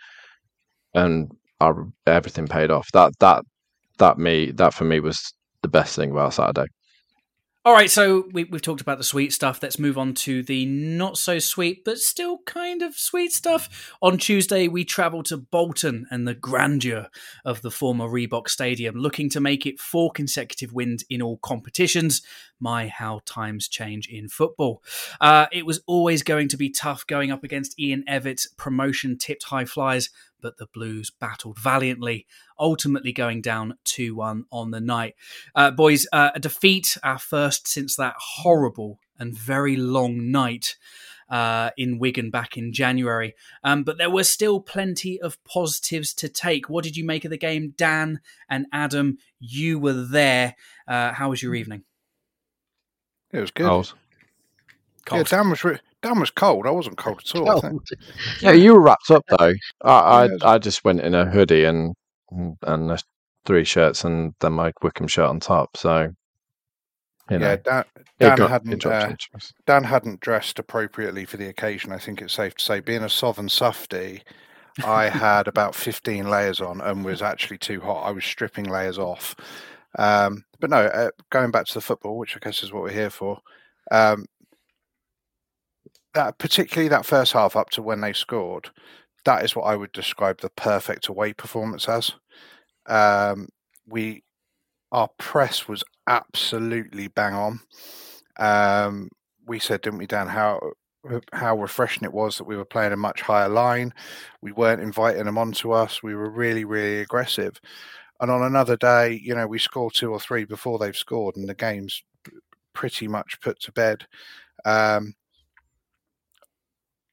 [0.94, 2.88] and our, everything paid off.
[2.92, 3.44] That that
[3.98, 6.66] that me that for me was the best thing about Saturday.
[7.62, 9.62] All right, so we, have talked about the sweet stuff.
[9.62, 13.94] Let's move on to the not so sweet, but still kind of sweet stuff.
[14.01, 17.09] On Tuesday, we travel to Bolton and the grandeur
[17.44, 22.23] of the former Reebok Stadium, looking to make it four consecutive wins in all competitions.
[22.61, 24.83] My, how times change in football.
[25.20, 29.44] Uh, it was always going to be tough going up against Ian Evatt's promotion tipped
[29.44, 30.09] high flyers
[30.40, 32.26] but the Blues battled valiantly,
[32.59, 35.14] ultimately going down 2 1 on the night.
[35.55, 40.76] Uh, boys, uh, a defeat, our first since that horrible and very long night.
[41.29, 43.37] Uh, in Wigan back in January.
[43.62, 46.68] Um, but there were still plenty of positives to take.
[46.68, 49.18] What did you make of the game, Dan and Adam?
[49.38, 50.57] You were there.
[50.88, 51.85] Uh, how was your evening?
[53.33, 53.68] It was good.
[53.68, 53.94] Cold.
[55.18, 56.67] Yeah, Dan was re- Dan was cold.
[56.67, 57.61] I wasn't cold at all.
[57.61, 57.89] Cold.
[58.41, 59.53] Yeah, you were wrapped up though.
[59.83, 61.95] I, I I just went in a hoodie and
[62.63, 63.03] and
[63.45, 65.77] three shirts and then my Wycombe shirt on top.
[65.77, 66.13] So
[67.31, 67.85] you know, yeah, Dan,
[68.19, 69.15] Dan got, hadn't uh,
[69.67, 71.93] Dan hadn't dressed appropriately for the occasion.
[71.93, 74.23] I think it's safe to say, being a Southern softy,
[74.85, 78.03] I had about fifteen layers on and was actually too hot.
[78.03, 79.37] I was stripping layers off.
[79.97, 82.91] Um, but no, uh, going back to the football, which I guess is what we're
[82.91, 83.39] here for.
[83.93, 84.27] Um,
[86.14, 88.70] that particularly that first half up to when they scored,
[89.25, 92.12] that is what I would describe the perfect away performance as.
[92.87, 93.49] Um,
[93.87, 94.23] we
[94.92, 97.61] our press was absolutely bang on.
[98.38, 99.09] Um,
[99.46, 100.61] we said, didn't we, Dan, how
[101.33, 103.92] how refreshing it was that we were playing a much higher line.
[104.42, 106.03] We weren't inviting them onto us.
[106.03, 107.59] We were really, really aggressive.
[108.20, 111.49] And on another day, you know, we score two or three before they've scored, and
[111.49, 112.03] the game's
[112.75, 114.07] pretty much put to bed.
[114.64, 115.14] Um,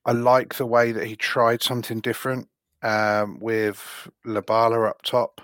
[0.07, 2.47] I like the way that he tried something different
[2.81, 5.41] um, with Lubala up top.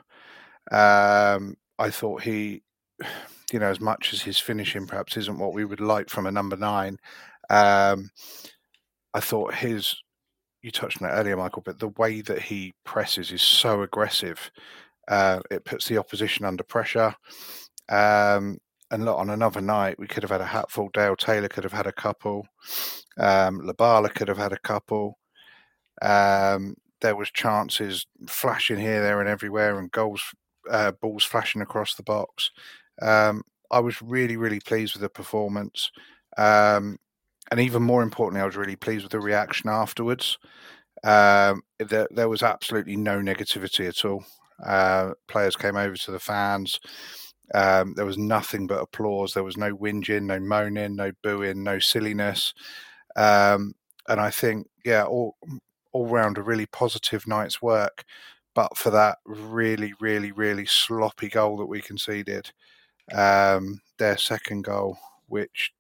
[0.71, 2.63] Um, I thought he,
[3.51, 6.31] you know, as much as his finishing perhaps isn't what we would like from a
[6.31, 6.97] number nine,
[7.49, 8.09] um,
[9.13, 9.95] I thought his,
[10.61, 14.49] you touched on it earlier, Michael, but the way that he presses is so aggressive.
[15.09, 17.13] Uh, it puts the opposition under pressure.
[17.89, 20.89] Um, and look, on another night, we could have had a hatful.
[20.93, 22.47] Dale Taylor could have had a couple.
[23.17, 25.17] Um, Lubala could have had a couple.
[26.01, 30.23] Um, there was chances flashing here, there, and everywhere, and goals,
[30.69, 32.51] uh, balls flashing across the box.
[33.01, 35.91] Um, I was really, really pleased with the performance,
[36.37, 36.97] um,
[37.51, 40.37] and even more importantly, I was really pleased with the reaction afterwards.
[41.03, 44.23] Um, there, there, was absolutely no negativity at all.
[44.65, 46.79] Uh, players came over to the fans.
[47.53, 49.33] Um, there was nothing but applause.
[49.33, 52.53] There was no whinging, no moaning, no booing, no silliness.
[53.15, 53.73] Um,
[54.07, 55.35] and I think, yeah, all
[55.91, 58.03] all round a really positive night's work.
[58.55, 62.51] But for that really, really, really sloppy goal that we conceded,
[63.13, 64.97] um, their second goal,
[65.27, 65.73] which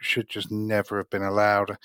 [0.00, 1.76] should just never have been allowed.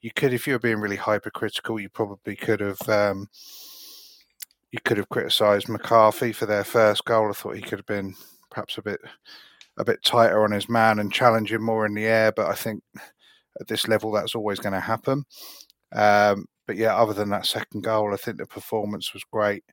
[0.00, 2.88] You could, if you were being really hypercritical, you probably could have.
[2.88, 3.28] Um,
[4.72, 7.28] you could have criticised McCarthy for their first goal.
[7.28, 8.16] I thought he could have been
[8.50, 9.00] perhaps a bit
[9.76, 12.32] a bit tighter on his man and challenging more in the air.
[12.32, 12.82] But I think
[13.60, 15.24] at this level, that's always going to happen.
[15.92, 19.64] Um, but yeah, other than that second goal, I think the performance was great.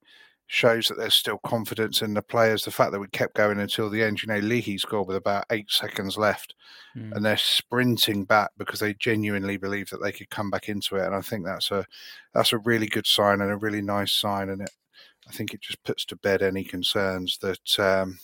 [0.48, 2.66] Shows that there's still confidence in the players.
[2.66, 4.22] The fact that we kept going until the end.
[4.22, 6.56] You know, Leahy scored with about eight seconds left,
[6.94, 7.16] mm.
[7.16, 11.06] and they're sprinting back because they genuinely believe that they could come back into it.
[11.06, 11.86] And I think that's a
[12.34, 14.50] that's a really good sign and a really nice sign.
[14.50, 14.72] And it,
[15.26, 18.20] I think it just puts to bed any concerns that um,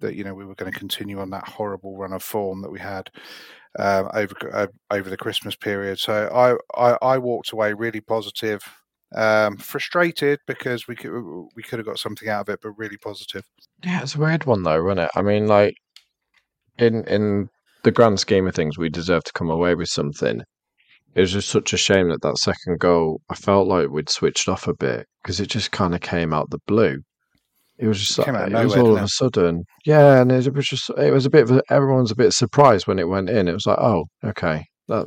[0.00, 2.70] that you know we were going to continue on that horrible run of form that
[2.70, 3.10] we had
[3.78, 5.98] um, over uh, over the Christmas period.
[5.98, 8.62] So I, I, I walked away really positive,
[9.14, 11.12] um, frustrated because we could
[11.54, 13.44] we could have got something out of it, but really positive.
[13.84, 15.10] Yeah, it's a weird one though, wasn't it?
[15.14, 15.74] I mean, like
[16.78, 17.48] in in
[17.84, 20.42] the grand scheme of things, we deserve to come away with something.
[21.14, 23.20] It was just such a shame that that second goal.
[23.30, 26.50] I felt like we'd switched off a bit because it just kind of came out
[26.50, 27.02] the blue.
[27.78, 30.90] It was just it, it was all of a sudden, yeah, and it was just
[30.96, 33.48] it was a bit of a, everyone's a bit surprised when it went in.
[33.48, 35.06] It was like, oh, okay, that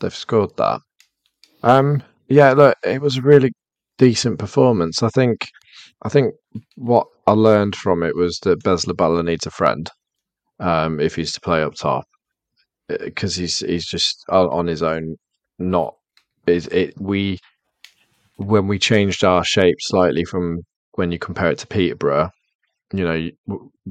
[0.00, 0.80] they've scored that.
[1.62, 3.52] Um, yeah, look, it was a really
[3.98, 5.02] decent performance.
[5.02, 5.48] I think,
[6.02, 6.34] I think
[6.74, 9.88] what I learned from it was that Bez Lubala needs a friend,
[10.58, 12.06] um, if he's to play up top,
[12.88, 15.16] because uh, he's he's just on his own.
[15.60, 15.94] Not
[16.46, 17.38] is it we
[18.36, 20.62] when we changed our shape slightly from
[20.94, 22.30] when you compare it to Peterborough,
[22.92, 23.32] you know, you,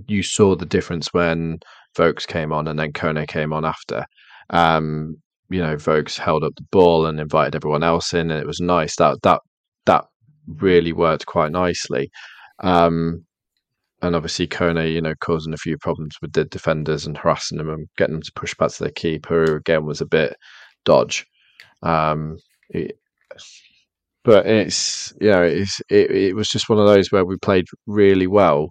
[0.07, 1.59] you saw the difference when
[1.97, 4.05] Vokes came on and then Kone came on after.
[4.49, 5.17] Um,
[5.49, 8.59] you know, Vokes held up the ball and invited everyone else in, and it was
[8.59, 8.95] nice.
[8.97, 9.41] That that
[9.85, 10.05] that
[10.47, 12.11] really worked quite nicely.
[12.59, 13.25] Um,
[14.01, 17.69] and obviously Kone, you know, causing a few problems with the defenders and harassing them
[17.69, 20.35] and getting them to push back to their keeper, who again was a bit
[20.85, 21.25] dodge.
[21.83, 22.37] Um,
[22.69, 22.97] it,
[24.23, 27.65] but it's you know it's it, it was just one of those where we played
[27.87, 28.69] really well.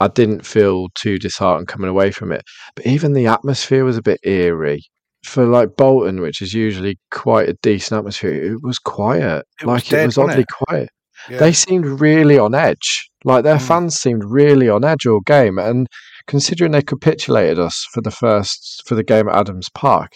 [0.00, 2.42] I didn't feel too disheartened coming away from it,
[2.74, 4.82] but even the atmosphere was a bit eerie
[5.24, 8.52] for like Bolton, which is usually quite a decent atmosphere.
[8.54, 10.48] It was quiet, it like was dead, it was oddly it?
[10.48, 10.88] quiet.
[11.30, 11.38] Yeah.
[11.38, 13.08] They seemed really on edge.
[13.24, 13.68] Like their Mm.
[13.68, 15.86] fans seemed really on edge all game, and
[16.26, 20.10] considering they capitulated us for the first for the game at Adams Park,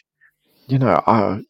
[0.66, 1.42] you know, I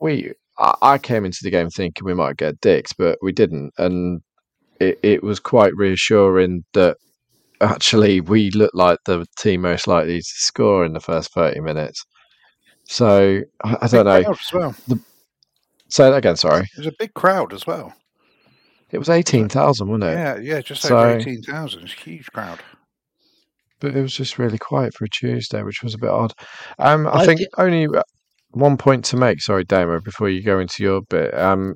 [0.00, 3.72] we I, I came into the game thinking we might get dicks, but we didn't,
[3.78, 4.20] and
[4.80, 6.96] it, it was quite reassuring that
[7.60, 12.04] actually we looked like the team most likely to score in the first thirty minutes.
[12.84, 14.22] So I, I don't know.
[14.22, 14.74] crowd as well.
[15.88, 16.36] Say that again.
[16.36, 17.92] Sorry, It was a big crowd as well.
[18.90, 20.14] it was eighteen thousand, wasn't it?
[20.14, 21.82] Yeah, yeah, just So- over eighteen thousand.
[21.84, 22.60] It's a huge crowd.
[23.80, 26.32] but it was just really quiet for a Tuesday, which was a bit odd.
[26.78, 27.86] Um, I, I think di- only
[28.52, 29.40] one point to make.
[29.40, 31.36] Sorry, Damo, before you go into your bit.
[31.38, 31.74] Um,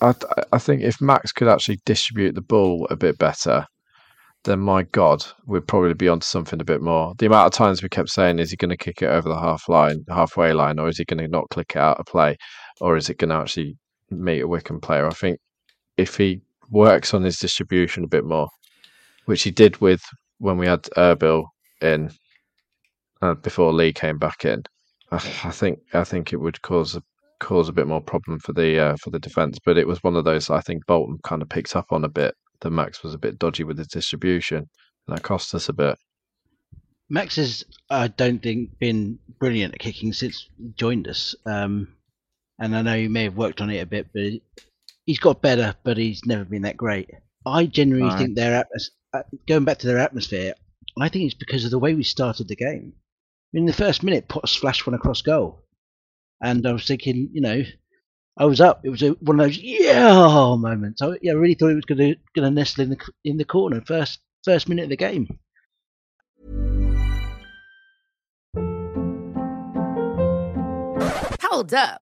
[0.00, 0.14] I
[0.52, 3.66] I think if Max could actually distribute the ball a bit better,
[4.44, 7.14] then my God, we'd probably be onto something a bit more.
[7.18, 9.38] The amount of times we kept saying, "Is he going to kick it over the
[9.40, 12.36] half line, halfway line, or is he going to not click it out of play,
[12.80, 13.76] or is it going to actually
[14.10, 15.38] meet a Wycombe player?" I think
[15.96, 18.48] if he works on his distribution a bit more,
[19.26, 20.02] which he did with
[20.38, 21.44] when we had Erbil
[21.80, 22.10] in
[23.22, 24.62] uh, before Lee came back in,
[25.10, 27.02] I, I think I think it would cause a
[27.38, 29.58] cause a bit more problem for the uh, for the defense.
[29.64, 32.08] But it was one of those I think Bolton kind of picked up on a
[32.08, 32.34] bit.
[32.60, 34.58] That Max was a bit dodgy with his distribution,
[35.06, 35.96] and that cost us a bit.
[37.08, 41.36] Max has, I don't think, been brilliant at kicking since he joined us.
[41.44, 41.94] Um,
[42.58, 44.32] and I know he may have worked on it a bit, but
[45.04, 47.10] he's got better, but he's never been that great.
[47.44, 48.18] I genuinely Right.
[48.18, 50.54] think their atmos- uh, going back to their atmosphere,
[50.98, 52.92] I think it's because of the way we started the game.
[53.52, 55.62] In the first minute, Potts flashed one across goal,
[56.42, 57.62] and I was thinking, you know,
[58.36, 58.80] I was up.
[58.84, 61.00] It was a, one of those yeah moments.
[61.00, 63.80] I, yeah, I really thought it was going to nestle in the in the corner
[63.86, 65.38] first first minute of the game.
[71.42, 72.02] Hold up.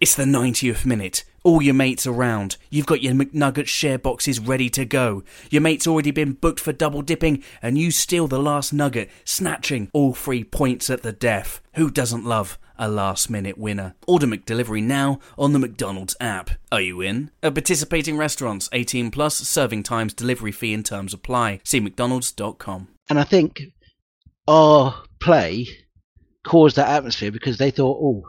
[0.00, 1.24] It's the 90th minute.
[1.44, 2.56] All your mates around.
[2.68, 5.22] You've got your McNugget share boxes ready to go.
[5.50, 9.90] Your mate's already been booked for double dipping, and you steal the last nugget, snatching
[9.92, 11.60] all three points at the death.
[11.74, 13.94] Who doesn't love a last minute winner.
[14.08, 16.50] Order McDelivery now on the McDonald's app.
[16.72, 17.30] Are you in?
[17.40, 21.60] At participating restaurants, 18 plus, serving times, delivery fee and terms apply.
[21.62, 22.88] See McDonald's.com.
[23.08, 23.62] And I think
[24.48, 25.68] our play
[26.44, 28.28] caused that atmosphere because they thought, oh,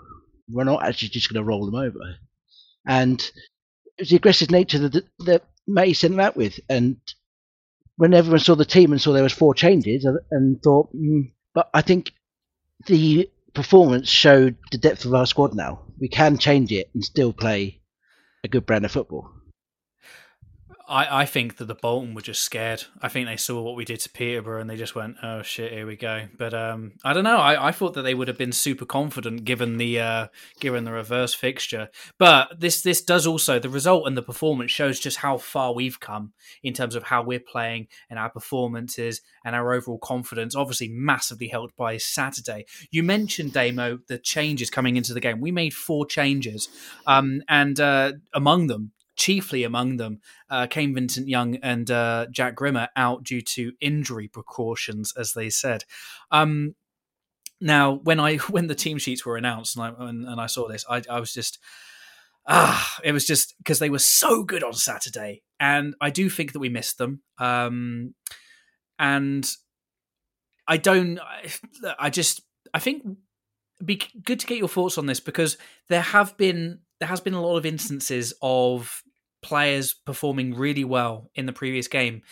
[0.50, 2.00] we're not actually just going to roll them over.
[2.88, 3.20] And
[3.98, 6.60] it was the aggressive nature that, that May sent them out with.
[6.70, 6.98] And
[7.98, 11.32] when everyone saw the team and saw there was four changes and, and thought, mm,
[11.54, 12.12] but I think
[12.88, 15.82] the performance showed the depth of our squad now.
[16.00, 17.82] We can change it and still play
[18.43, 19.32] a good brand of football.
[20.88, 22.84] I, I think that the Bolton were just scared.
[23.02, 25.72] I think they saw what we did to Peterborough and they just went, "Oh shit,
[25.72, 27.38] here we go." But um, I don't know.
[27.38, 30.28] I, I thought that they would have been super confident given the uh,
[30.60, 31.90] given the reverse fixture.
[32.18, 36.00] But this this does also the result and the performance shows just how far we've
[36.00, 36.34] come
[36.64, 40.56] in terms of how we're playing and our performances and our overall confidence.
[40.56, 42.66] Obviously, massively helped by Saturday.
[42.92, 45.42] You mentioned Damo the changes coming into the game.
[45.42, 46.70] We made four changes,
[47.08, 52.55] um, and uh, among them chiefly among them uh, Kane Vincent Young and uh, Jack
[52.55, 55.84] Grimmer out due to injury precautions, as they said.
[56.32, 56.76] Um,
[57.61, 60.68] now, when I when the team sheets were announced and I, and, and I saw
[60.68, 61.59] this, I, I was just
[62.47, 66.53] ah, it was just because they were so good on Saturday, and I do think
[66.53, 67.22] that we missed them.
[67.38, 68.13] Um,
[68.99, 69.49] and
[70.68, 71.20] I don't.
[71.20, 71.51] I,
[71.99, 72.41] I just.
[72.74, 73.05] I think
[73.84, 75.57] be good to get your thoughts on this because
[75.89, 79.03] there have been there has been a lot of instances of
[79.46, 82.24] players performing really well in the previous game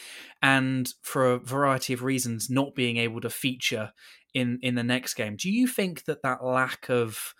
[0.41, 3.93] and for a variety of reasons not being able to feature
[4.33, 5.35] in in the next game.
[5.35, 7.35] Do you think that that lack of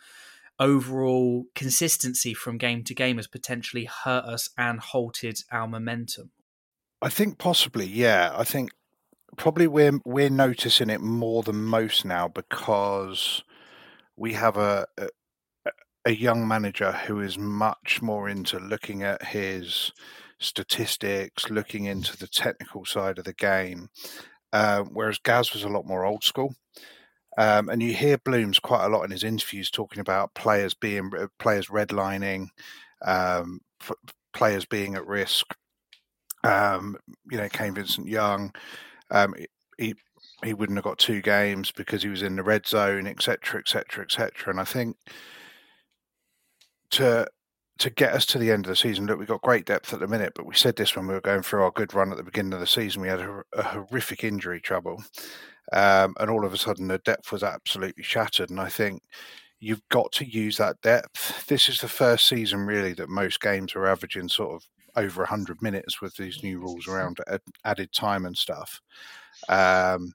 [0.60, 6.30] overall consistency from game to game has potentially hurt us and halted our momentum?
[7.02, 8.32] I think possibly yeah.
[8.36, 8.70] I think
[9.38, 13.44] probably we're we're noticing it more than most now because
[14.16, 15.08] we have a, a
[16.06, 19.92] a young manager who is much more into looking at his
[20.40, 23.90] statistics, looking into the technical side of the game,
[24.52, 26.56] uh, whereas Gaz was a lot more old school.
[27.38, 31.12] Um, and you hear Blooms quite a lot in his interviews talking about players being
[31.18, 32.50] uh, players redlining,
[33.04, 33.92] um, f-
[34.34, 35.56] players being at risk.
[36.44, 36.98] Um,
[37.32, 38.54] you know, Kane Vincent Young,
[39.10, 39.34] um,
[39.80, 39.96] he
[40.44, 44.04] he wouldn't have got two games because he was in the red zone, etc., etc.,
[44.04, 44.52] etc.
[44.52, 44.98] And I think
[46.94, 47.28] to
[47.80, 50.00] to get us to the end of the season, look, we've got great depth at
[50.00, 52.18] the minute, but we said this when we were going through our good run at
[52.18, 53.02] the beginning of the season.
[53.02, 55.04] We had a, a horrific injury trouble,
[55.72, 58.52] um, and all of a sudden the depth was absolutely shattered.
[58.52, 59.02] And I think
[59.60, 61.48] you've got to use that depth.
[61.48, 65.62] This is the first season, really, that most games are averaging sort of over 100
[65.62, 67.18] minutes with these new rules around
[67.66, 68.82] added time and stuff.
[69.50, 70.14] Um,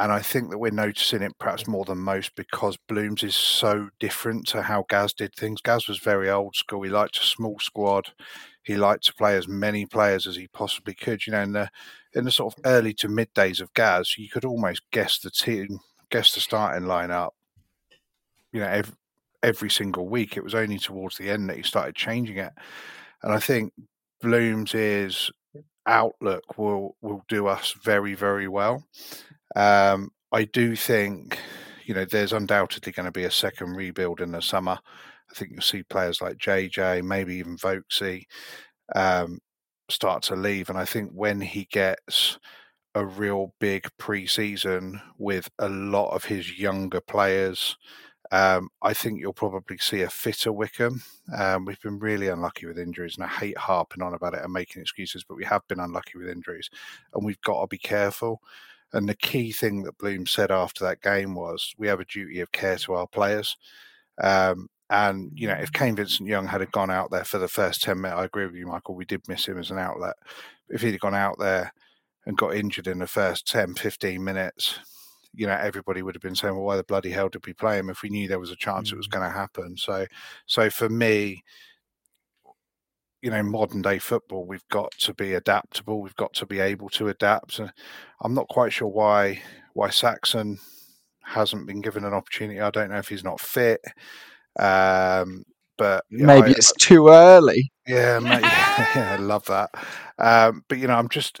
[0.00, 3.90] and I think that we're noticing it perhaps more than most because Blooms is so
[3.98, 5.60] different to how Gaz did things.
[5.60, 6.80] Gaz was very old school.
[6.80, 8.08] He liked a small squad.
[8.62, 11.26] He liked to play as many players as he possibly could.
[11.26, 11.70] You know, in the
[12.14, 15.30] in the sort of early to mid days of Gaz, you could almost guess the
[15.30, 17.32] team, guess the starting lineup.
[18.54, 18.94] You know, every,
[19.42, 20.34] every single week.
[20.34, 22.52] It was only towards the end that he started changing it,
[23.22, 23.74] and I think
[24.22, 25.30] Blooms is
[25.84, 28.82] outlook will will do us very very well.
[29.56, 31.38] Um, I do think,
[31.84, 34.78] you know, there's undoubtedly going to be a second rebuild in the summer.
[35.30, 38.24] I think you'll see players like JJ, maybe even Vokesy,
[38.94, 39.38] um,
[39.88, 40.68] start to leave.
[40.68, 42.38] And I think when he gets
[42.94, 47.76] a real big pre-season with a lot of his younger players,
[48.32, 51.02] um, I think you'll probably see a fitter Wycombe.
[51.36, 54.52] Um, we've been really unlucky with injuries, and I hate harping on about it and
[54.52, 56.70] making excuses, but we have been unlucky with injuries,
[57.14, 58.40] and we've got to be careful.
[58.92, 62.40] And the key thing that Bloom said after that game was, we have a duty
[62.40, 63.56] of care to our players.
[64.20, 67.82] Um, and you know, if Kane Vincent Young had gone out there for the first
[67.82, 68.96] ten minutes, I agree with you, Michael.
[68.96, 70.16] We did miss him as an outlet.
[70.68, 71.72] If he'd gone out there
[72.26, 74.78] and got injured in the first 10, 15 minutes,
[75.32, 77.78] you know, everybody would have been saying, "Well, why the bloody hell did we play
[77.78, 78.96] him if we knew there was a chance mm-hmm.
[78.96, 79.12] it was mm.
[79.12, 80.06] going to happen?" So,
[80.46, 81.44] so for me,
[83.22, 86.88] you know modern day football we've got to be adaptable we've got to be able
[86.88, 87.72] to adapt and
[88.22, 89.40] i'm not quite sure why
[89.74, 90.58] why saxon
[91.22, 92.60] hasn't been given an opportunity.
[92.60, 93.80] I don't know if he's not fit
[94.58, 95.44] um,
[95.78, 97.70] but maybe I, it's too early.
[97.86, 99.70] Yeah, mate, yeah, i love that.
[100.18, 101.40] Um, but you know i'm just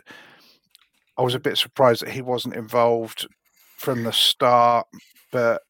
[1.18, 3.26] i was a bit surprised that he wasn't involved
[3.76, 4.86] from the start
[5.32, 5.62] but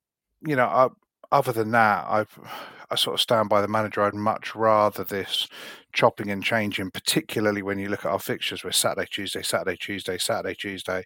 [0.47, 0.89] you know I,
[1.33, 2.25] other than that i
[2.91, 4.03] I sort of stand by the manager.
[4.03, 5.47] I'd much rather this
[5.93, 10.18] chopping and changing, particularly when you look at our fixtures We're Saturday, Tuesday, Saturday, Tuesday,
[10.18, 11.05] Saturday, Tuesday,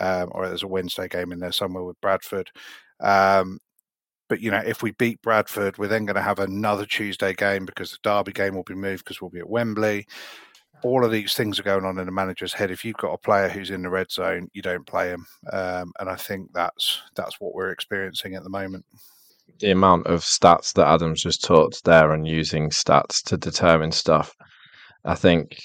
[0.00, 2.50] um, or there's a Wednesday game in there somewhere with Bradford.
[3.00, 3.58] Um,
[4.28, 7.64] but you know, if we beat Bradford, we're then going to have another Tuesday game
[7.64, 10.06] because the Derby game will be moved because we'll be at Wembley.
[10.82, 12.70] All of these things are going on in the manager's head.
[12.70, 15.92] If you've got a player who's in the red zone, you don't play him, um,
[15.98, 18.84] and I think that's that's what we're experiencing at the moment.
[19.60, 24.32] The amount of stats that Adams just talked there and using stats to determine stuff,
[25.04, 25.58] I think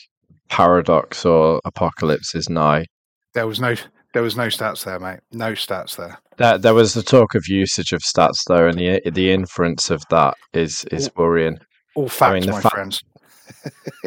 [0.49, 2.85] paradox or apocalypse is nigh.
[3.33, 3.75] There was no
[4.13, 5.19] there was no stats there, mate.
[5.31, 6.19] No stats there.
[6.37, 10.03] There, there was the talk of usage of stats though, and the the inference of
[10.09, 11.57] that is is worrying.
[11.95, 13.03] All facts, the my fa- friends.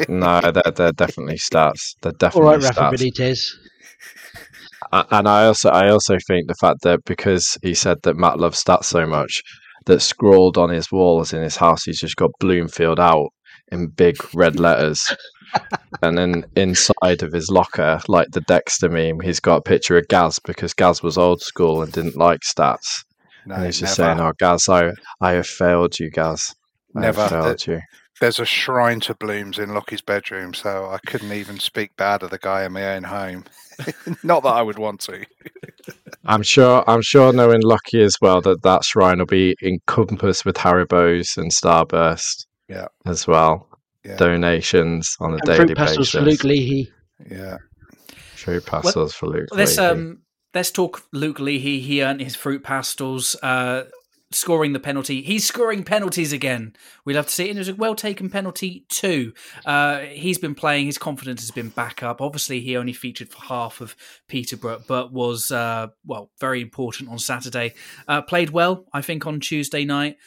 [0.09, 1.95] No, they're, they're definitely stats.
[2.01, 2.93] They're All definitely right, Rafa stats.
[2.93, 3.39] Benitez.
[4.91, 8.39] A- and I also I also think the fact that because he said that Matt
[8.39, 9.41] loves stats so much,
[9.87, 13.29] that scrawled on his walls in his house, he's just got Bloomfield out
[13.71, 15.15] in big red letters.
[16.01, 20.07] and then inside of his locker, like the Dexter meme, he's got a picture of
[20.07, 23.03] Gaz because Gaz was old school and didn't like stats.
[23.45, 24.15] No, and he's just never.
[24.17, 26.53] saying, "Oh, Gaz, I I have failed you, Gaz.
[26.95, 27.21] I Never.
[27.21, 27.79] have failed you."
[28.19, 32.31] There's a shrine to blooms in Lockie's bedroom, so I couldn't even speak bad of
[32.31, 33.45] the guy in my own home.
[34.23, 35.23] Not that I would want to.
[36.25, 36.83] I'm sure.
[36.87, 41.51] I'm sure, knowing Lockie as well, that that shrine will be encompassed with Haribo's and
[41.51, 42.45] Starburst.
[42.67, 42.87] Yeah.
[43.05, 43.67] as well.
[44.03, 44.17] Yeah.
[44.17, 46.11] Donations on a And daily fruit pastels basis.
[46.11, 46.91] for Luke Leahy.
[47.31, 47.57] Yeah.
[48.35, 49.47] Fruit pastels for Luke.
[49.51, 49.89] Let's Leahy.
[49.89, 50.17] um
[50.53, 51.79] let's talk Luke Leahy.
[51.79, 53.83] He earned his fruit pastels, uh,
[54.31, 55.21] scoring the penalty.
[55.21, 56.75] He's scoring penalties again.
[57.05, 57.49] We love to see it.
[57.49, 59.33] And it was a well taken penalty too.
[59.65, 60.87] Uh, he's been playing.
[60.87, 62.21] His confidence has been back up.
[62.21, 63.95] Obviously, he only featured for half of
[64.27, 67.73] Peterborough, but was uh, well very important on Saturday.
[68.07, 70.17] Uh, played well, I think, on Tuesday night.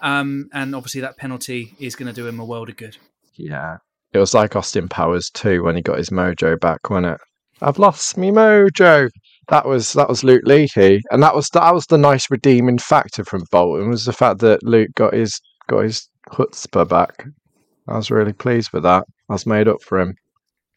[0.00, 2.96] Um, and obviously, that penalty is going to do him a world of good.
[3.34, 3.78] Yeah.
[4.12, 7.20] It was like Austin Powers too when he got his mojo back, wasn't it?
[7.60, 9.10] I've lost me mojo.
[9.50, 13.24] That was that was Luke Leahy, and that was that was the nice redeeming factor
[13.24, 17.26] from Bolton was the fact that Luke got his got his chutzpah back.
[17.88, 19.04] I was really pleased with that.
[19.28, 20.14] I was made up for him.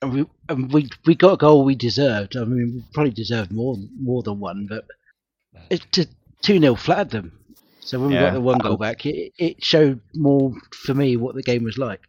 [0.02, 2.36] And we, and we we got a goal we deserved.
[2.36, 4.86] I mean, we probably deserved more more than one, but
[5.70, 5.86] it
[6.42, 7.32] two 0 flattered them.
[7.80, 11.36] So when we got the one goal back, it, it showed more for me what
[11.36, 12.02] the game was like.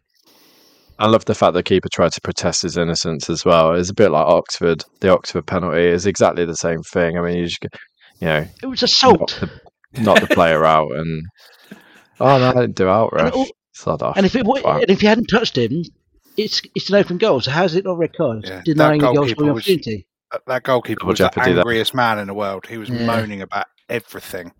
[0.97, 3.73] I love the fact that keeper tried to protest his innocence as well.
[3.73, 4.83] It's a bit like Oxford.
[5.01, 7.17] The Oxford penalty is exactly the same thing.
[7.17, 7.63] I mean, you just,
[8.21, 9.37] you know, It was knock assault.
[9.93, 11.21] the, knock the player out and
[12.19, 13.33] oh no, I didn't do out, And, ref.
[13.35, 14.15] all- Sod off.
[14.15, 14.61] and if it Wow.
[14.79, 15.83] and if you hadn't touched him,
[16.37, 17.41] it's it's an open goal.
[17.41, 18.45] So how's it not red card?
[18.47, 20.07] Yeah, denying a goal goalkeeper scoring opportunity.
[20.31, 21.59] That- That goalkeeper Double was the jeopardy, that.
[21.59, 22.67] angriest man in the world.
[22.67, 23.05] He was Yeah.
[23.05, 24.53] moaning about everything.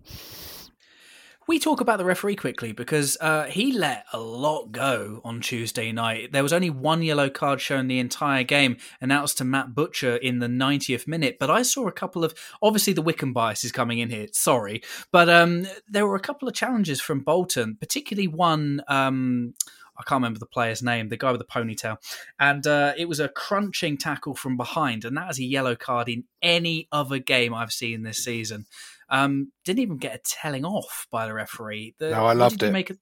[1.48, 5.92] We talk about the referee quickly because uh, he let a lot go on Tuesday
[5.92, 6.32] night.
[6.32, 10.40] There was only one yellow card shown the entire game, was to Matt Butcher in
[10.40, 11.36] the 90th minute.
[11.38, 14.26] But I saw a couple of obviously the Wycombe bias is coming in here.
[14.32, 14.82] Sorry,
[15.12, 18.82] but um, there were a couple of challenges from Bolton, particularly one.
[18.88, 19.54] Um,
[19.96, 21.98] I can't remember the player's name, the guy with the ponytail.
[22.40, 25.04] And uh, it was a crunching tackle from behind.
[25.04, 28.66] And that is a yellow card in any other game I've seen this season.
[29.08, 31.94] Um, didn't even get a telling off by the referee.
[31.98, 32.72] The, No, I what loved it.
[32.72, 32.98] Make of-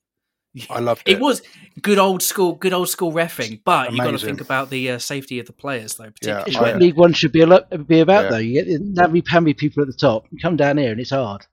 [0.71, 1.21] I loved it it.
[1.21, 1.43] was
[1.83, 4.99] good old school, good old school refing, but you got to think about the uh,
[4.99, 6.05] safety of the players, though.
[6.23, 8.31] Yeah, It's Particularly, what League One should be, a lot, be about, Yeah.
[8.31, 8.37] though.
[8.39, 10.27] You get how many, how many people at the top.
[10.31, 11.47] You come down here and it's hard.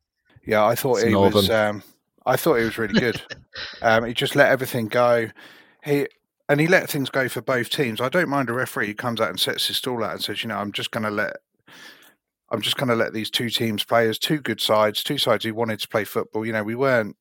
[0.45, 1.49] Yeah, I thought It's he was.
[1.49, 1.81] Um,
[2.25, 3.19] I thought he was really good.
[3.81, 5.29] um, he just let everything go.
[5.83, 6.07] He
[6.47, 8.01] and he let things go for both teams.
[8.01, 10.43] I don't mind a referee who comes out and sets his stall out and says,
[10.43, 11.37] you know, I'm just going to let.
[12.51, 15.45] I'm just going to let these two teams play as two good sides, two sides
[15.45, 16.45] who wanted to play football.
[16.45, 17.15] You know, we weren't.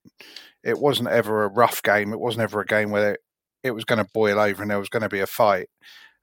[0.65, 2.13] It wasn't ever a rough game.
[2.13, 3.21] It wasn't ever a game where it,
[3.63, 5.69] it was going to boil over and there was going to be a fight.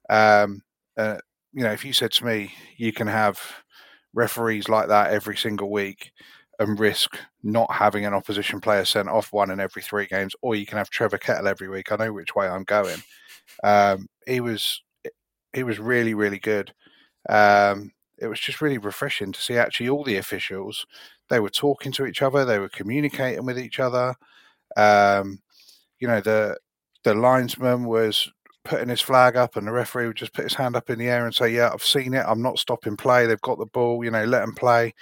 [0.09, 0.61] Um,
[0.97, 1.17] uh,
[1.53, 3.39] you know, if you said to me, you can have
[4.13, 6.11] referees like that every single week
[6.59, 10.55] and risk not having an opposition player sent off one in every three games, or
[10.55, 11.91] you can have Trevor Kettle every week.
[11.91, 13.01] I know which way I'm going.
[13.63, 14.81] Um, he was
[15.53, 16.73] he was really really good.
[17.29, 20.85] Um, it was just really refreshing to see actually all the officials.
[21.29, 22.45] They were talking to each other.
[22.45, 24.15] They were communicating with each other.
[24.77, 25.39] Um,
[25.99, 26.57] you know the
[27.03, 28.29] the linesman was
[28.65, 31.07] putting his flag up, and the referee would just put his hand up in the
[31.09, 32.25] air and say, "Yeah, I've seen it.
[32.27, 33.25] I'm not stopping play.
[33.25, 34.03] They've got the ball.
[34.03, 34.93] You know, let them play."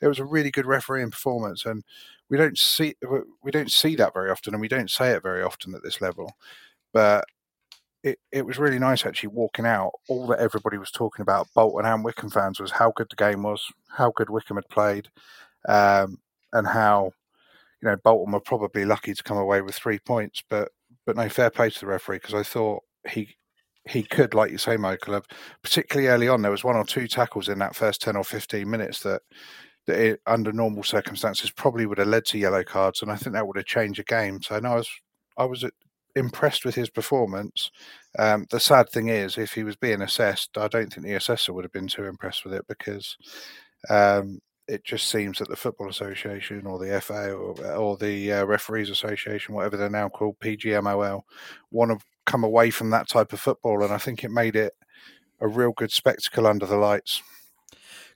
[0.00, 1.84] It was a really good refereeing performance, and
[2.30, 2.94] we don't see
[3.42, 6.00] we don't see that very often, and we don't say it very often at this
[6.00, 6.32] level.
[6.92, 7.24] But
[8.02, 9.92] it, it was really nice actually walking out.
[10.08, 13.42] All that everybody was talking about, Bolton and Wycombe fans, was how good the game
[13.42, 15.08] was, how good Wycombe had played,
[15.68, 16.18] um,
[16.52, 17.12] and how
[17.80, 20.42] you know Bolton were probably lucky to come away with three points.
[20.48, 20.70] But
[21.06, 23.36] but no fair play to the referee because I thought he
[23.88, 25.26] he could, like you say, Michael, have,
[25.62, 28.70] particularly early on, there was one or two tackles in that first ten or fifteen
[28.70, 29.22] minutes that
[29.86, 33.34] that it, under normal circumstances probably would have led to yellow cards, and I think
[33.34, 34.42] that would have changed the game.
[34.42, 34.90] So no, I was
[35.38, 35.64] I was
[36.16, 37.70] impressed with his performance.
[38.18, 41.52] Um, the sad thing is, if he was being assessed, I don't think the assessor
[41.52, 43.16] would have been too impressed with it because
[43.88, 48.44] um, it just seems that the Football Association or the FA or, or the uh,
[48.44, 51.22] Referees Association, whatever they're now called, PGMOL,
[51.70, 54.72] want to come away from that type of football, and I think it made it
[55.40, 57.22] a real good spectacle under the lights.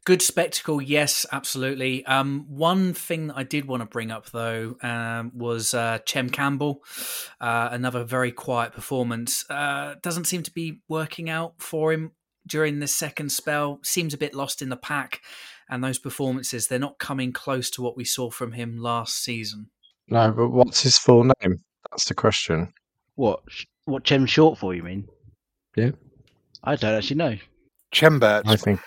[0.06, 2.06] Good spectacle, yes, absolutely.
[2.06, 6.30] Um, one thing that I did want to bring up though um, was uh, Chem
[6.30, 6.84] Campbell,
[7.40, 9.44] uh, another very quiet performance.
[9.50, 12.12] Uh, doesn't seem to be working out for him
[12.46, 13.80] during this second spell.
[13.82, 15.22] Seems a bit lost in the pack,
[15.68, 19.70] and those performances they're not coming close to what we saw from him last season.
[20.06, 21.64] No, but what's his full name?
[21.90, 22.72] That's the question.
[23.16, 23.40] What?
[23.86, 24.72] What Chem short for?
[24.72, 25.08] You mean?
[25.74, 25.90] Yeah.
[26.62, 27.36] I don't actually know.
[27.92, 28.42] Chembert.
[28.46, 28.78] I think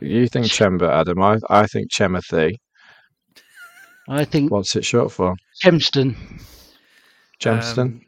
[0.00, 1.22] you think Chember, Adam.
[1.22, 2.60] I I think Chemothy.
[4.08, 5.34] I think What's it short for?
[5.64, 6.14] Chemston.
[7.40, 7.78] Gemston.
[7.78, 8.00] Um,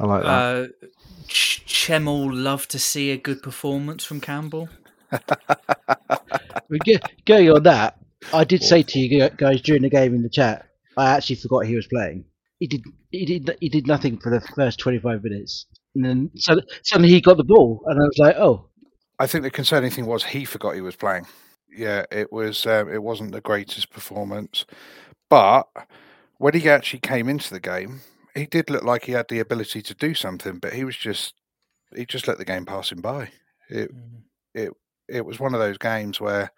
[0.00, 0.28] I like that.
[0.28, 0.66] Uh,
[1.28, 4.68] Ch- Chem will love to see a good performance from Campbell.
[6.68, 7.98] We go- Going on that,
[8.32, 10.66] I did say to you guys during the game in the chat,
[10.96, 12.24] I actually forgot he was playing.
[12.58, 12.82] He did.
[13.10, 13.56] He did.
[13.60, 17.82] He did nothing for the first twenty-five minutes, and then suddenly he got the ball,
[17.86, 18.68] and I was like, "Oh,
[19.18, 21.26] I think the concerning thing was he forgot he was playing.
[21.74, 22.66] Yeah, it was.
[22.66, 24.66] Um, it wasn't the greatest performance,
[25.30, 25.68] but
[26.38, 28.00] when he actually came into the game,
[28.34, 30.58] he did look like he had the ability to do something.
[30.58, 31.34] But he was just
[31.94, 33.30] he just let the game pass him by.
[33.68, 33.90] It
[34.54, 34.72] it
[35.08, 36.50] it was one of those games where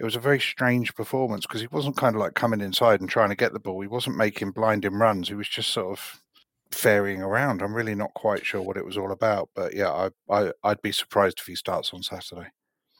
[0.00, 3.08] it was a very strange performance because he wasn't kind of like coming inside and
[3.08, 3.80] trying to get the ball.
[3.80, 5.28] He wasn't making blinding runs.
[5.28, 6.22] He was just sort of
[6.70, 7.62] ferrying around.
[7.62, 10.82] I'm really not quite sure what it was all about, but yeah, I, I I'd
[10.82, 12.48] be surprised if he starts on Saturday.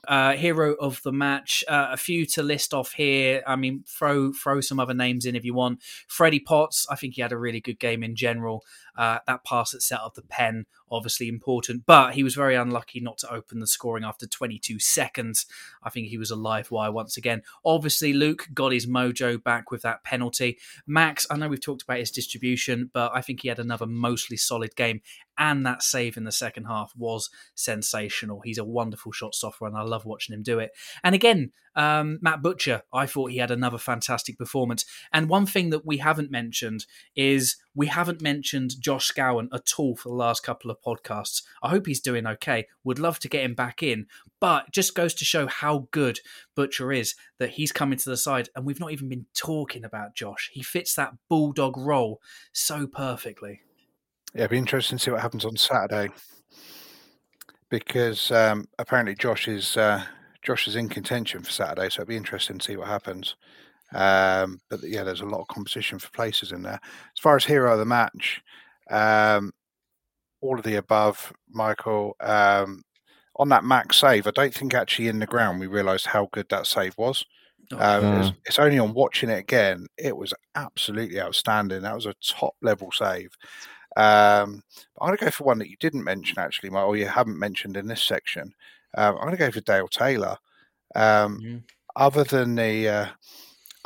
[0.07, 3.43] Uh, hero of the match, uh, a few to list off here.
[3.47, 5.83] I mean, throw throw some other names in if you want.
[6.07, 8.64] Freddie Potts, I think he had a really good game in general.
[8.99, 12.99] Uh, that pass that set up the pen, obviously important, but he was very unlucky
[12.99, 15.46] not to open the scoring after 22 seconds.
[15.84, 17.42] I think he was a live wire once again.
[17.64, 20.59] Obviously, Luke got his mojo back with that penalty.
[20.84, 24.36] Max, I know we've talked about his distribution, but I think he had another mostly
[24.36, 25.01] solid game,
[25.38, 28.40] and that save in the second half was sensational.
[28.40, 30.72] He's a wonderful shot stopper, and I love watching him do it.
[31.05, 34.84] And again, um, Matt Butcher, I thought he had another fantastic performance.
[35.12, 39.95] And one thing that we haven't mentioned is we haven't mentioned Josh Scowen at all
[39.95, 41.45] for the last couple of podcasts.
[41.62, 42.66] I hope he's doing okay.
[42.83, 44.07] Would love to get him back in,
[44.41, 46.18] but just goes to show how good
[46.57, 50.16] Butcher is that he's coming to the side, and we've not even been talking about
[50.16, 50.51] Josh.
[50.53, 52.20] He fits that bulldog role
[52.53, 53.61] so perfectly.
[54.35, 56.09] Yeah, it'd be interesting to see what happens on Saturday
[57.70, 60.03] because um, apparently Josh is uh,
[60.43, 63.37] Josh is in contention for Saturday, so it'd be interesting to see what happens.
[63.95, 66.80] Um, but yeah, there's a lot of competition for places in there.
[66.82, 68.43] As far as hero of the match,
[68.91, 69.53] um,
[70.41, 72.16] all of the above, Michael.
[72.20, 72.82] Um,
[73.36, 76.49] on that max save, I don't think actually in the ground we realised how good
[76.51, 77.24] that save was.
[77.72, 81.82] Um, it's, it's only on watching it again, it was absolutely outstanding.
[81.82, 83.30] That was a top level save.
[83.97, 84.62] Um,
[85.01, 87.39] I'm going to go for one that you didn't mention actually, Mike, or you haven't
[87.39, 88.53] mentioned in this section.
[88.97, 90.36] Um, I'm going to go for Dale Taylor.
[91.97, 93.07] Other than the uh,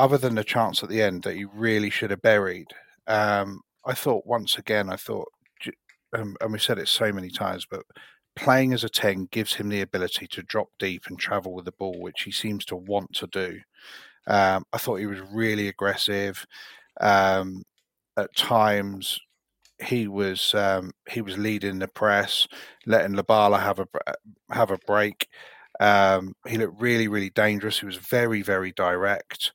[0.03, 2.68] other than the chance at the end that he really should have buried,
[3.07, 5.28] um, I thought once again, I thought,
[6.12, 7.82] um, and we've said it so many times, but
[8.36, 11.72] playing as a 10 gives him the ability to drop deep and travel with the
[11.72, 13.61] ball, which he seems to want to do.
[14.26, 16.44] Um, I thought he was really aggressive.
[17.00, 17.62] Um,
[18.18, 19.20] at times,
[19.84, 22.46] he was um, he was leading the press,
[22.86, 23.86] letting Lubala have a
[24.53, 25.26] have a break.
[25.80, 27.80] Um, he looked really really dangerous.
[27.80, 29.53] He was very very direct,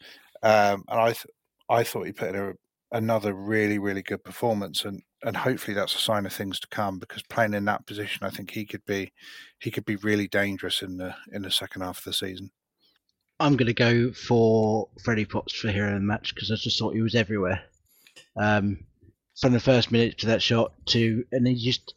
[0.47, 1.33] um, and I th-
[1.69, 2.53] I thought he put in a,
[2.91, 6.99] another really really good performance, and and hopefully that's a sign of things to come
[6.99, 9.11] because playing in that position, I think he could be
[9.59, 12.51] he could be really dangerous in the in the second half of the season.
[13.39, 16.79] I'm going to go for Freddie Potts for hero of the match because I just
[16.79, 17.61] thought he was everywhere.
[18.35, 18.79] Um,
[19.39, 21.93] from the first minute to that shot to, and he just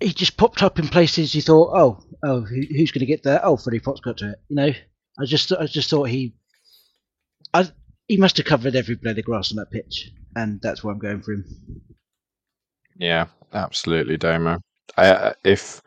[0.00, 3.22] he just popped up in places you thought, oh, oh, who, who's going to get
[3.22, 3.40] there?
[3.42, 4.38] Oh, Freddie Potts got to it.
[4.48, 4.72] You know,
[5.18, 6.34] I just I just thought he,
[8.08, 10.98] he must have covered every blade of grass on that pitch, and that's why I'm
[10.98, 11.44] going for him.
[12.96, 14.58] Yeah, absolutely, Damo.
[14.96, 15.82] I, uh, if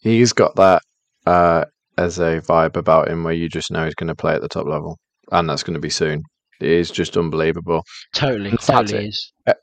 [0.00, 0.82] he's got that
[1.26, 1.64] uh,
[1.98, 4.48] as a vibe about him, where you just know he's going to play at the
[4.48, 4.98] top level,
[5.32, 6.22] and that's going to be soon.
[6.60, 7.82] It is just unbelievable.
[8.14, 9.32] Totally, totally it- is.
[9.46, 9.56] It,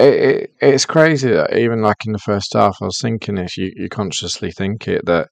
[0.00, 3.56] it, it's crazy that even like in the first half, I was thinking this.
[3.56, 5.28] You, you consciously think it that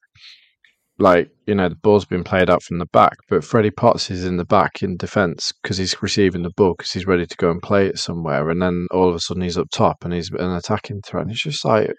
[0.99, 4.25] like you know the ball's been played out from the back, but Freddie Potts is
[4.25, 7.49] in the back in defence because he's receiving the ball because he's ready to go
[7.49, 10.29] and play it somewhere, and then all of a sudden he's up top and he's
[10.31, 11.23] an attacking threat.
[11.23, 11.91] And it's just like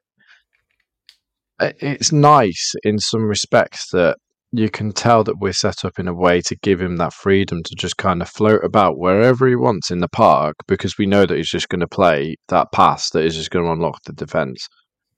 [1.60, 4.16] eh, it's nice in some respects that
[4.52, 7.60] you can tell that we're set up in a way to give him that freedom
[7.64, 11.26] to just kind of float about wherever he wants in the park because we know
[11.26, 14.12] that he's just going to play that pass that is just going to unlock the
[14.12, 14.68] defense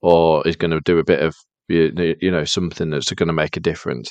[0.00, 1.34] or is going to do a bit of
[1.68, 4.10] you know something that's going to make a difference.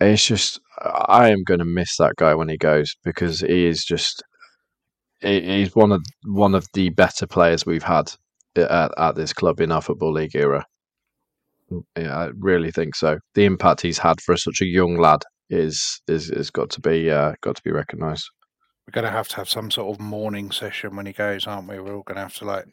[0.00, 3.84] It's just I am going to miss that guy when he goes because he is
[3.84, 4.22] just
[5.20, 8.10] he's one of one of the better players we've had
[8.56, 10.64] at, at this club in our football league era.
[11.96, 13.18] Yeah, I really think so.
[13.34, 17.10] The impact he's had for such a young lad is is is got to be
[17.10, 18.28] uh, got to be recognised.
[18.86, 21.68] We're going to have to have some sort of morning session when he goes, aren't
[21.68, 21.78] we?
[21.78, 22.66] We're all going to have to like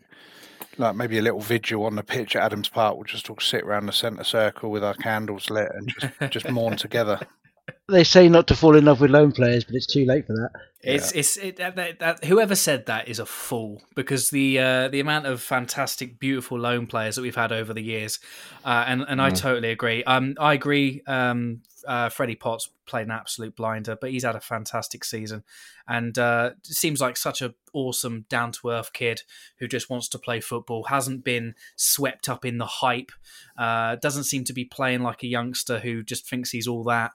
[0.78, 2.96] like maybe a little vigil on the pitch at Adams Park.
[2.96, 6.50] We'll just all sit around the centre circle with our candles lit and just just
[6.50, 7.20] mourn together.
[7.92, 10.34] They say not to fall in love with loan players, but it's too late for
[10.34, 10.52] that.
[10.84, 11.20] It's yeah.
[11.20, 15.28] it's it, that, that, whoever said that is a fool because the uh, the amount
[15.28, 18.20] of fantastic, beautiful loan players that we've had over the years,
[18.66, 19.24] uh, and and mm.
[19.24, 20.04] I totally agree.
[20.06, 21.04] Um, I agree.
[21.06, 25.44] Um, uh, Freddie Potts played an absolute blinder, but he's had a fantastic season,
[25.88, 29.22] and uh, seems like such a awesome, down to earth kid
[29.60, 30.86] who just wants to play football.
[30.86, 33.12] Hasn't been swept up in the hype.
[33.56, 37.12] Uh, doesn't seem to be playing like a youngster who just thinks he's all that.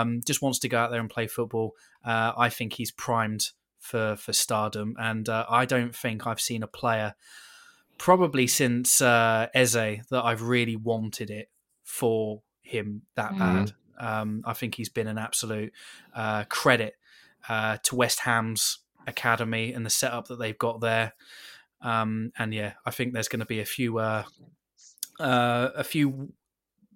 [0.00, 1.74] Um, just wants to go out there and play football.
[2.04, 6.62] Uh, I think he's primed for for stardom, and uh, I don't think I've seen
[6.62, 7.14] a player
[7.98, 11.50] probably since uh, Eze that I've really wanted it
[11.84, 13.38] for him that mm.
[13.38, 13.72] bad.
[13.98, 15.72] Um, I think he's been an absolute
[16.14, 16.94] uh, credit
[17.48, 21.12] uh, to West Ham's academy and the setup that they've got there.
[21.82, 24.24] Um, and yeah, I think there's going to be a few uh,
[25.18, 26.32] uh, a few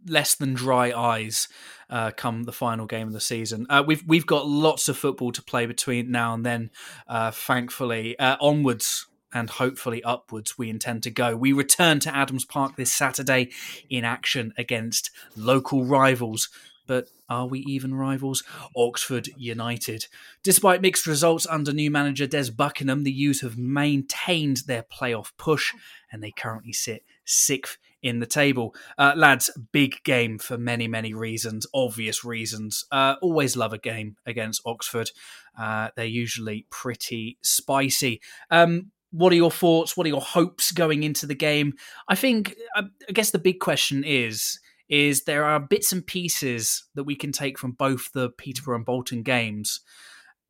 [0.06, 1.48] less than dry eyes
[1.90, 3.66] uh, come the final game of the season.
[3.68, 6.70] Uh, we've we've got lots of football to play between now and then.
[7.06, 11.36] Uh, thankfully, uh, onwards and hopefully upwards we intend to go.
[11.36, 13.50] We return to Adams Park this Saturday
[13.90, 16.48] in action against local rivals.
[16.86, 18.44] But are we even rivals?
[18.76, 20.06] Oxford United.
[20.42, 25.74] Despite mixed results under new manager Des Buckingham, the U's have maintained their playoff push
[26.12, 28.74] and they currently sit sixth in the table.
[28.98, 32.84] Uh, lads, big game for many, many reasons, obvious reasons.
[32.92, 35.10] Uh, always love a game against Oxford.
[35.58, 38.20] Uh, they're usually pretty spicy.
[38.50, 39.96] Um, what are your thoughts?
[39.96, 41.72] What are your hopes going into the game?
[42.06, 46.84] I think, uh, I guess the big question is, is there are bits and pieces
[46.94, 49.80] that we can take from both the Peterborough and Bolton games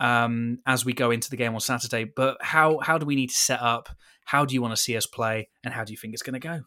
[0.01, 2.05] um, as we go into the game on Saturday.
[2.05, 3.91] But how how do we need to set up?
[4.25, 5.51] How do you want to see us play?
[5.63, 6.63] And how do you think it's going to go?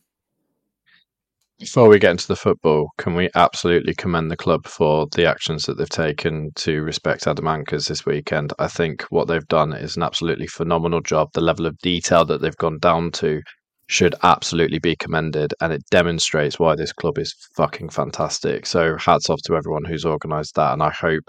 [1.60, 5.66] Before we get into the football, can we absolutely commend the club for the actions
[5.66, 8.54] that they've taken to respect Adam Ankers this weekend?
[8.60, 11.30] I think what they've done is an absolutely phenomenal job.
[11.34, 13.42] The level of detail that they've gone down to
[13.88, 18.68] should absolutely be commended, and it demonstrates why this club is fucking fantastic.
[18.68, 21.24] So, hats off to everyone who's organised that, and I hope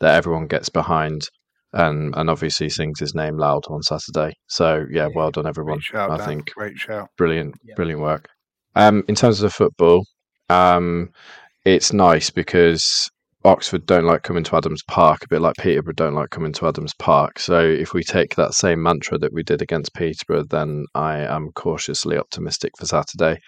[0.00, 1.28] that everyone gets behind
[1.74, 4.32] and and obviously sings his name loud on Saturday.
[4.46, 5.80] So, yeah, well done, everyone.
[5.80, 6.26] Shout, I Dan.
[6.26, 7.74] think great shout, brilliant, yeah.
[7.74, 8.28] brilliant work.
[8.76, 10.04] Um, in terms of football,
[10.48, 11.10] um,
[11.64, 13.10] it's nice because
[13.44, 16.66] Oxford don't like coming to Adams Park, a bit like Peterborough don't like coming to
[16.66, 17.38] Adams Park.
[17.38, 21.50] So if we take that same mantra that we did against Peterborough, then I am
[21.54, 23.38] cautiously optimistic for Saturday.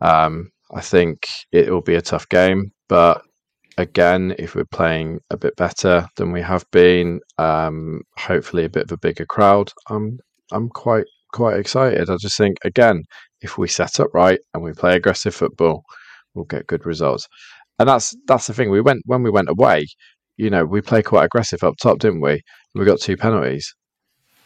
[0.00, 3.22] Um, I think it will be a tough game, but
[3.78, 8.84] again, if we're playing a bit better than we have been, um, hopefully a bit
[8.84, 10.18] of a bigger crowd, I'm
[10.52, 12.08] I'm quite quite excited.
[12.10, 13.02] I just think again,
[13.40, 15.84] if we set up right and we play aggressive football,
[16.34, 17.28] we'll get good results.
[17.78, 18.70] And that's that's the thing.
[18.70, 19.86] We went when we went away,
[20.36, 22.42] you know, we played quite aggressive up top, didn't we?
[22.74, 23.74] We got two penalties.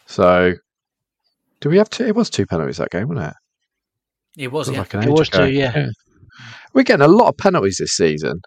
[0.07, 0.55] So,
[1.61, 2.07] do we have two?
[2.07, 4.43] It was two penalties that game, wasn't it?
[4.45, 4.69] It was.
[4.69, 4.79] Yeah.
[4.79, 5.51] Like it was two.
[5.51, 5.73] Yeah.
[5.77, 5.89] yeah.
[6.73, 8.41] We're getting a lot of penalties this season.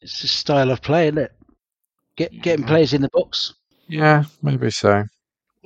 [0.00, 1.32] It's a style of play, isn't it?
[2.16, 3.54] Get getting players in the box.
[3.88, 5.04] Yeah, maybe so.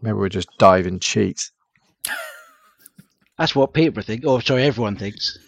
[0.00, 1.50] Maybe we're just diving cheats.
[3.38, 4.24] That's what people think.
[4.26, 5.38] Oh, sorry, everyone thinks.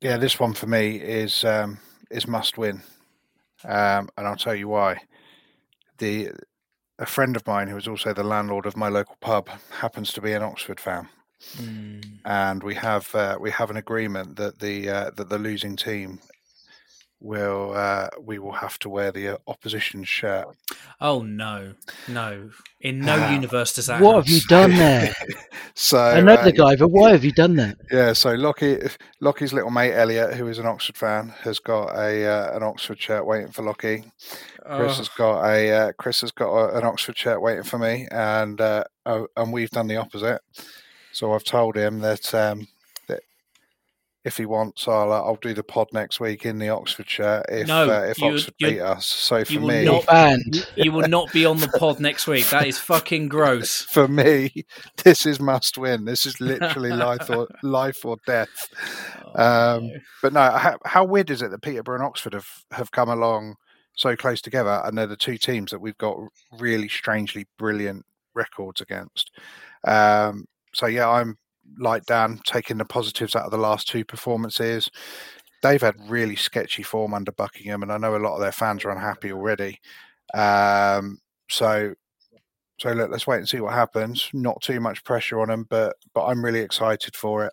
[0.00, 1.78] Yeah, this one for me is um,
[2.10, 2.82] is must win,
[3.64, 5.00] um, and I'll tell you why.
[5.98, 6.30] The
[7.00, 10.20] a friend of mine who is also the landlord of my local pub happens to
[10.20, 11.08] be an Oxford fan,
[11.56, 12.04] mm.
[12.24, 16.20] and we have uh, we have an agreement that the uh, that the losing team
[17.20, 20.46] will uh, we will have to wear the uh, opposition shirt.
[21.00, 21.74] Oh no,
[22.08, 22.50] no!
[22.80, 24.00] In no uh, universe does that.
[24.00, 25.12] What have you done there?
[25.74, 27.76] so I know uh, the guy, but why have you done that?
[27.90, 28.78] Yeah, so Lockie,
[29.20, 33.00] Lockie's little mate Elliot, who is an Oxford fan, has got a uh, an Oxford
[33.00, 34.04] shirt waiting for Lockie.
[34.66, 34.98] Chris Oh.
[34.98, 38.60] has got a uh, Chris has got a, an Oxford shirt waiting for me, and
[38.60, 40.40] uh, oh, and we've done the opposite.
[41.12, 42.68] So I've told him that um, that
[44.28, 47.44] if he wants, I'll uh, I'll do the pod next week in the Oxford shirt
[47.48, 49.04] if No, uh, if you- Oxford you- beat us.
[49.06, 50.68] So for you will me, not- Banned.
[50.76, 52.48] You will not be on the pod next week.
[52.50, 53.82] That is fucking gross.
[53.90, 54.52] for me,
[55.02, 56.04] this is must win.
[56.04, 58.68] This is literally life or life or death.
[59.34, 59.90] Oh, Um,
[60.22, 63.56] But no, how, how weird is it that Peterborough and Oxford have, have come along
[63.94, 66.16] so close together, and they're the two teams that we've got
[66.58, 68.04] really strangely brilliant
[68.34, 69.32] records against.
[69.84, 71.36] Um, so yeah, I'm
[71.78, 74.90] like Dan, taking the positives out of the last two performances.
[75.62, 78.84] They've had really sketchy form under Buckingham, and I know a lot of their fans
[78.84, 79.80] are unhappy already.
[80.34, 81.18] Um,
[81.50, 81.94] so,
[82.78, 84.30] so look, let's wait and see what happens.
[84.32, 87.52] Not too much pressure on them, but but I'm really excited for it.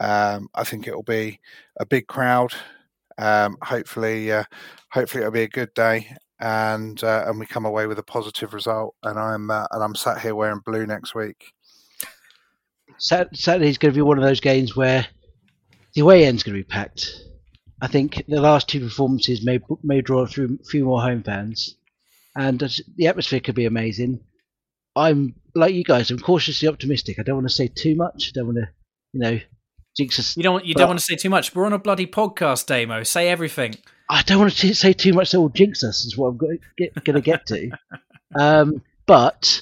[0.00, 1.40] Um, I think it'll be
[1.78, 2.52] a big crowd.
[3.18, 4.44] Um, hopefully, uh,
[4.90, 8.54] hopefully it'll be a good day, and uh, and we come away with a positive
[8.54, 8.94] result.
[9.02, 11.52] And I'm uh, and I'm sat here wearing blue next week.
[12.98, 15.06] Sat- Saturday's going to be one of those games where
[15.94, 17.10] the away end's going to be packed.
[17.80, 21.76] I think the last two performances may may draw a few, few more home fans,
[22.36, 22.58] and
[22.96, 24.20] the atmosphere could be amazing.
[24.96, 26.10] I'm like you guys.
[26.10, 27.18] I'm cautiously optimistic.
[27.18, 28.28] I don't want to say too much.
[28.28, 28.68] I don't want to,
[29.12, 29.40] you know,
[29.96, 30.36] jinx us.
[30.36, 30.64] You don't.
[30.64, 31.54] You don't want to say too much.
[31.54, 33.02] We're on a bloody podcast, Damo.
[33.02, 33.76] Say everything.
[34.08, 36.04] I don't want to say too much that will jinx us.
[36.04, 37.70] Is what I'm going to get to.
[38.38, 39.60] um, but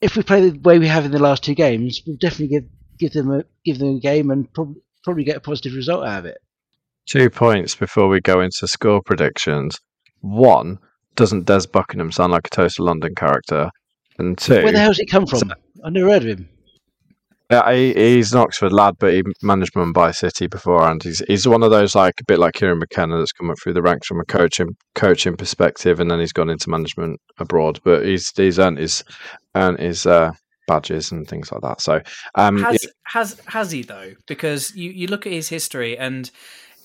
[0.00, 2.64] if we play the way we have in the last two games, we'll definitely give
[2.98, 6.20] give them a give them a game and probably probably get a positive result out
[6.20, 6.38] of it.
[7.06, 9.80] Two points before we go into score predictions.
[10.20, 10.78] One,
[11.14, 13.70] doesn't Des Buckingham sound like a total London character?
[14.18, 15.52] And two, Where the hell's it come from?
[15.84, 16.48] I never heard of him.
[17.50, 21.02] Yeah, he, he's an Oxford lad, but he managed Mumbai City beforehand.
[21.02, 23.72] He's he's one of those like a bit like Kieran McKenna that's come up through
[23.72, 27.80] the ranks from a coaching coaching perspective, and then he's gone into management abroad.
[27.84, 29.02] But he's he's earned his
[29.58, 30.32] earned his uh,
[30.66, 31.80] badges and things like that.
[31.80, 32.00] So
[32.34, 34.14] um, has has has he though?
[34.26, 36.30] Because you, you look at his history and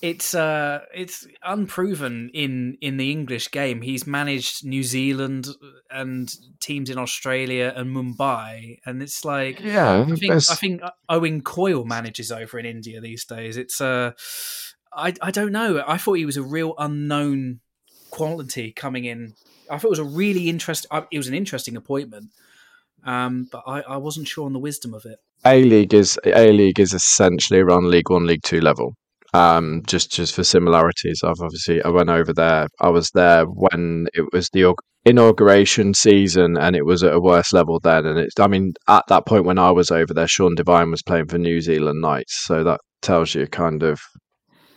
[0.02, 3.80] it's uh it's unproven in in the English game.
[3.80, 5.48] He's managed New Zealand
[5.90, 11.40] and teams in Australia and Mumbai, and it's like yeah, I think I think Owen
[11.40, 13.56] Coyle manages over in India these days.
[13.56, 14.12] It's uh
[14.92, 15.82] I I don't know.
[15.86, 17.60] I thought he was a real unknown
[18.10, 19.34] quality coming in.
[19.70, 20.90] I thought it was a really interesting.
[21.10, 22.30] It was an interesting appointment,
[23.04, 25.18] um, but I, I wasn't sure on the wisdom of it.
[25.44, 28.94] A League is A League is essentially around League One, League Two level.
[29.34, 32.68] Um, just just for similarities, I've obviously I went over there.
[32.80, 34.74] I was there when it was the
[35.04, 38.06] inauguration season, and it was at a worse level then.
[38.06, 41.02] And it's I mean at that point when I was over there, Sean Devine was
[41.02, 44.00] playing for New Zealand Knights, so that tells you kind of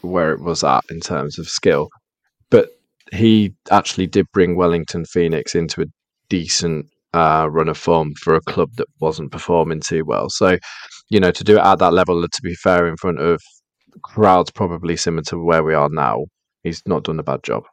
[0.02, 1.88] where it was at in terms of skill.
[2.50, 2.70] But
[3.14, 5.86] he actually did bring Wellington Phoenix into a
[6.30, 10.30] decent uh, run of form for a club that wasn't performing too well.
[10.30, 10.58] So,
[11.10, 13.42] you know, to do it at that level, to be fair, in front of
[14.04, 16.26] crowds probably similar to where we are now,
[16.64, 17.64] he's not done a bad job.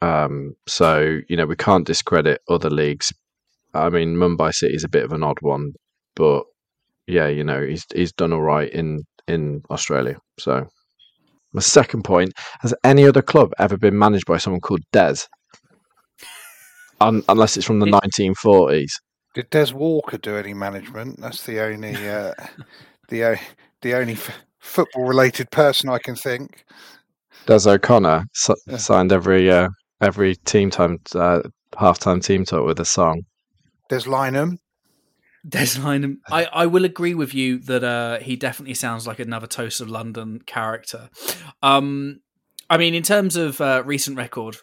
[0.00, 3.12] Um, so, you know, we can't discredit other leagues.
[3.74, 5.72] I mean, Mumbai City is a bit of an odd one,
[6.14, 6.44] but
[7.06, 10.16] yeah, you know, he's he's done all right in in Australia.
[10.38, 10.66] So,
[11.52, 15.26] my second point: Has any other club ever been managed by someone called Des?
[17.00, 18.92] Un- unless it's from the 1940s.
[19.34, 21.20] Did Des Walker do any management?
[21.20, 22.32] That's the only uh,
[23.08, 23.36] the o-
[23.82, 24.30] the only f-
[24.60, 26.64] football related person I can think.
[27.46, 28.78] Des O'Connor s- Yeah.
[28.78, 29.68] signed every uh,
[30.00, 31.42] every team time uh,
[31.74, 33.22] halftime team talk with a song.
[33.90, 34.56] Des Lynam.
[35.46, 36.16] Des Lynam.
[36.28, 39.88] I, I will agree with you that uh, he definitely sounds like another Toast of
[39.88, 41.08] London character.
[41.62, 42.20] Um,
[42.68, 44.56] I mean, in terms of uh, recent record,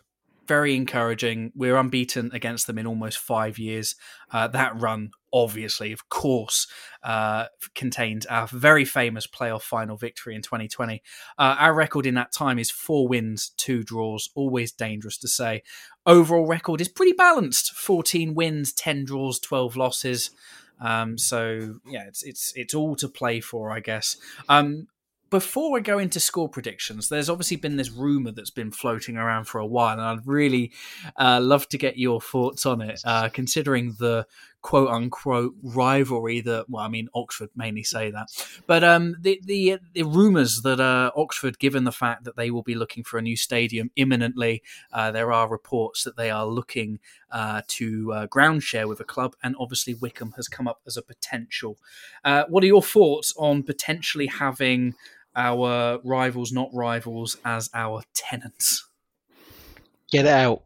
[0.47, 1.51] very encouraging.
[1.55, 3.95] We're unbeaten against them in almost five years.
[4.31, 6.67] Uh, that run, obviously, of course,
[7.03, 11.01] uh, contained our very famous playoff final victory in 2020.
[11.37, 14.29] Uh, our record in that time is four wins, two draws.
[14.35, 15.63] Always dangerous to say.
[16.05, 20.31] Overall record is pretty balanced: 14 wins, 10 draws, 12 losses.
[20.79, 24.17] Um, so yeah, it's it's it's all to play for, I guess.
[24.49, 24.87] Um,
[25.33, 29.45] before I go into score predictions, there's obviously been this rumor that's been floating around
[29.45, 30.71] for a while, and I'd really
[31.17, 34.27] uh, love to get your thoughts on it, uh, considering the
[34.61, 38.29] quote unquote rivalry that well I mean Oxford mainly say that
[38.65, 42.63] but um the the the rumors that uh Oxford given the fact that they will
[42.63, 44.63] be looking for a new stadium imminently
[44.93, 49.03] uh, there are reports that they are looking uh, to uh, ground share with a
[49.03, 51.77] club and obviously Wycombe has come up as a potential.
[52.23, 54.93] What are your thoughts on potentially having
[55.35, 58.85] our rivals not rivals as our tenants
[60.13, 60.61] Get out.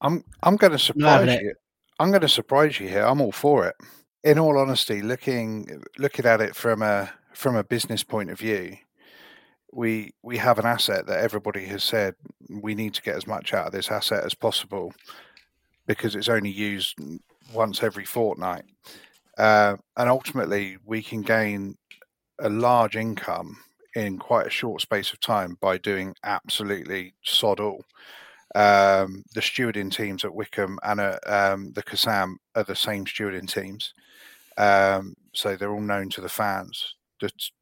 [0.00, 1.54] I'm I'm going to surprise you.
[2.00, 3.04] I'm going to surprise you here.
[3.04, 3.76] I'm all for it.
[4.24, 8.76] In all honesty, looking looking at it from a from a business point of view,
[9.72, 12.16] we we have an asset that everybody has said
[12.50, 14.92] we need to get as much out of this asset as possible
[15.86, 16.98] because it's only used
[17.54, 18.64] once every fortnight,
[19.38, 21.76] uh, and ultimately we can gain
[22.40, 23.58] a large income
[23.98, 27.84] in quite a short space of time by doing absolutely sod all
[28.54, 33.50] um, the stewarding teams at Wycombe and at um, the Kassam are the same stewarding
[33.50, 33.92] teams.
[34.56, 36.94] Um, so they're all known to the fans.
[37.20, 37.52] The, t-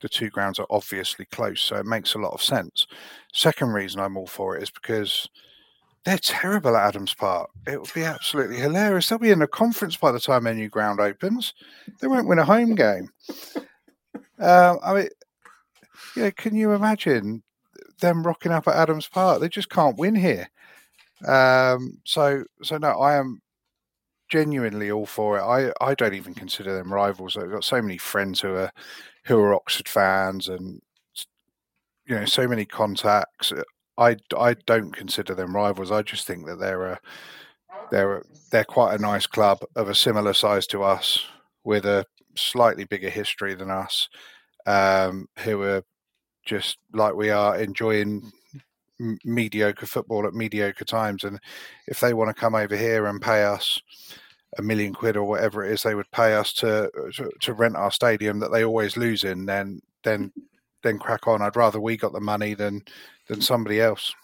[0.00, 2.86] the two grounds are obviously close, so it makes a lot of sense.
[3.32, 5.28] Second reason I'm all for it is because
[6.04, 7.48] they're terrible at Adams Park.
[7.66, 9.08] It would be absolutely hilarious.
[9.08, 11.54] They'll be in a conference by the time their new ground opens.
[12.00, 13.08] They won't win a home game.
[14.40, 15.08] Um, I mean,
[16.16, 17.42] yeah, can you imagine
[18.00, 19.40] them rocking up at Adams Park?
[19.40, 20.48] They just can't win here.
[21.26, 23.40] Um, so, so no, I am
[24.28, 25.42] genuinely all for it.
[25.42, 27.36] I, I don't even consider them rivals.
[27.36, 28.72] I've got so many friends who are
[29.26, 30.82] who are Oxford fans, and
[32.06, 33.52] you know, so many contacts.
[33.96, 35.92] I, I don't consider them rivals.
[35.92, 37.00] I just think that they're a
[37.90, 41.24] they're they're quite a nice club of a similar size to us,
[41.64, 42.04] with a
[42.36, 44.08] slightly bigger history than us,
[44.66, 45.82] um, who are
[46.44, 48.30] just like we are enjoying
[49.00, 51.24] m- mediocre football at mediocre times.
[51.24, 51.40] And
[51.86, 53.80] if they want to come over here and pay us
[54.58, 57.76] a million quid or whatever it is they would pay us to to, to rent
[57.76, 60.32] our stadium that they always lose in, then then
[60.82, 61.42] then crack on.
[61.42, 62.82] I'd rather we got the money than
[63.28, 64.14] than somebody else.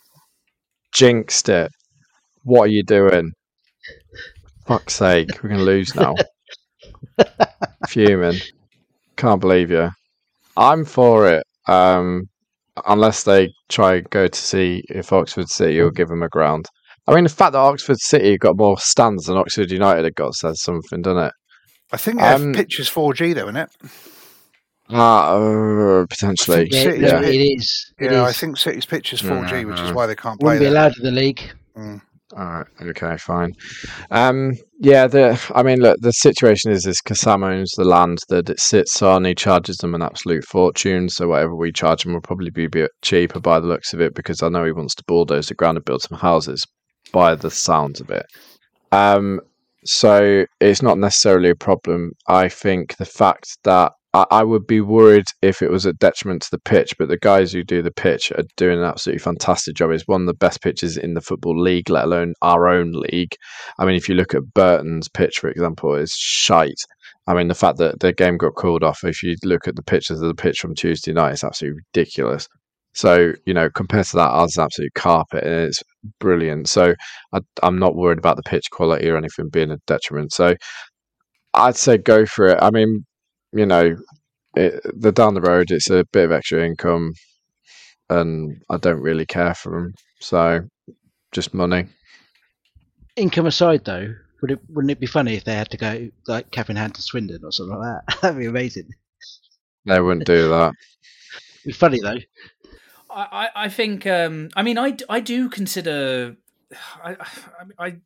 [0.93, 1.72] Jinxed it.
[2.45, 3.32] What are you doing?
[4.66, 6.14] Fuck's sake, we're gonna lose now.
[7.88, 8.41] Fuming.
[9.16, 9.91] Can't believe you.
[10.61, 11.43] I'm for it.
[11.67, 12.25] Um,
[12.87, 16.67] unless they try and go to see if Oxford City will give them a ground.
[17.09, 20.35] I mean, the fact that Oxford City got more stands than Oxford United have got
[20.35, 21.33] says something, doesn't it?
[21.93, 23.71] I think their Um, pitch is 4G though, isn't it?
[24.91, 26.69] Ah, uh, potentially.
[26.71, 27.23] Yeah, City- no, yeah.
[27.23, 27.93] it is.
[27.99, 29.95] It yeah, I think City's pitch is 4G, which is Mhm.
[29.95, 30.73] why they can't play Wouldn't be there.
[30.75, 31.41] allowed in the league.
[31.77, 32.01] Mm.
[32.37, 32.66] All right.
[32.83, 33.16] Okay.
[33.16, 33.55] Fine.
[34.11, 34.53] Um.
[34.78, 35.07] Yeah.
[35.07, 35.41] The.
[35.55, 35.99] I mean, look.
[36.01, 39.24] The situation is, is Kassam owns the land that it sits on.
[39.24, 41.09] He charges them an absolute fortune.
[41.09, 44.01] So whatever we charge him will probably be a bit cheaper by the looks of
[44.01, 46.64] it, because I know he wants to bulldoze the ground and build some houses.
[47.12, 48.26] By the sounds of it.
[48.93, 49.41] Um.
[49.85, 52.12] So it's not necessarily a problem.
[52.28, 56.43] I think the fact that I, I would be worried if it was a detriment
[56.43, 59.77] to the pitch, but the guys who do the pitch are doing an absolutely fantastic
[59.77, 59.91] job.
[59.91, 63.35] It's one of the best pitches in the football league, let alone our own league.
[63.79, 66.81] I mean, if you look at Burton's pitch, for example, it's shite.
[67.27, 69.83] I mean, the fact that the game got called off, if you look at the
[69.83, 72.49] pictures of the pitch from Tuesday night, it's absolutely ridiculous.
[72.93, 75.81] So, you know, compared to that, ours is absolute carpet and it's
[76.19, 76.69] brilliant.
[76.69, 76.95] So
[77.33, 80.33] I, I'm not worried about the pitch quality or anything being a detriment.
[80.33, 80.57] So
[81.55, 82.59] I'd say go for it.
[82.61, 83.05] I mean,
[83.53, 83.97] you know,
[84.55, 87.15] it, the down the road, it's a bit of extra income,
[88.09, 89.95] and I don't really care for them.
[90.21, 90.69] So
[91.33, 91.87] just money.
[93.17, 96.51] Income aside, though, would it wouldn't it be funny if they had to go like
[96.51, 98.19] cap in hand to Swindon or something like that?
[98.23, 98.89] That'd be amazing.
[99.87, 100.75] They wouldn't do that.
[101.65, 102.17] Be funny though.
[103.11, 104.07] I, I I think.
[104.07, 106.37] Um, I mean, I I do consider.
[107.05, 107.17] I,
[107.79, 107.97] I I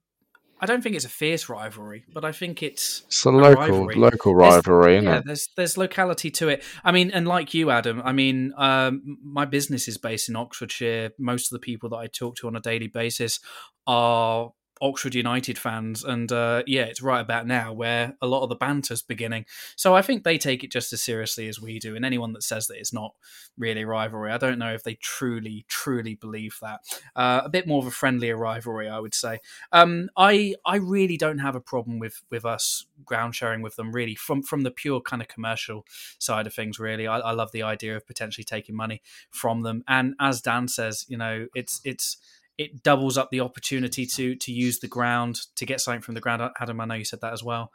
[0.65, 3.95] I don't think it's a fierce rivalry, but I think it's It's a local rivalry.
[3.97, 5.19] local There's- rivalry, isn't yeah.
[5.19, 5.25] it?
[5.27, 6.65] There's there's locality to it.
[6.83, 8.01] I mean, and like you, Adam.
[8.03, 11.11] I mean, um, my business is based in Oxfordshire.
[11.19, 13.41] Most of the people that I talk to on a daily basis
[13.87, 18.49] are Oxford United fans, and uh, yeah, it's right about now where a lot of
[18.49, 19.47] the banter's beginning.
[19.77, 21.97] So I think they take it just as seriously as we do.
[21.97, 23.15] And anyone that says that it's not
[23.57, 26.81] really rivalry, I don't know if they truly, truly believe that.
[27.15, 29.39] Uh, a bit more of a friendlier rivalry, I would say.
[29.73, 33.93] Um, I I really don't have a problem with with us ground sharing with them.
[33.93, 35.87] Really, from from the pure kind of commercial
[36.19, 36.79] side of things.
[36.79, 39.85] Really, I, I love the idea of potentially taking money from them.
[39.87, 42.19] And as Dan says, you know, it's it's
[42.59, 46.21] it doubles up the opportunity to to use the ground to get something from the
[46.21, 46.43] ground.
[46.61, 47.71] Adam, I know you said that as well.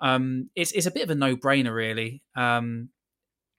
[0.00, 2.90] Um, it's it's a bit of a no brainer, really, um,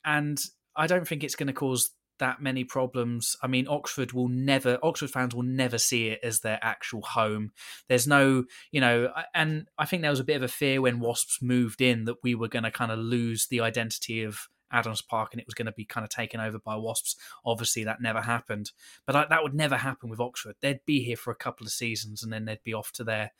[0.05, 0.39] and
[0.75, 3.35] I don't think it's going to cause that many problems.
[3.41, 7.51] I mean, Oxford will never, Oxford fans will never see it as their actual home.
[7.87, 10.99] There's no, you know, and I think there was a bit of a fear when
[10.99, 15.01] Wasps moved in that we were going to kind of lose the identity of Adams
[15.01, 17.15] Park and it was going to be kind of taken over by Wasps.
[17.45, 18.71] Obviously, that never happened,
[19.05, 20.55] but I, that would never happen with Oxford.
[20.61, 23.31] They'd be here for a couple of seasons and then they'd be off to their,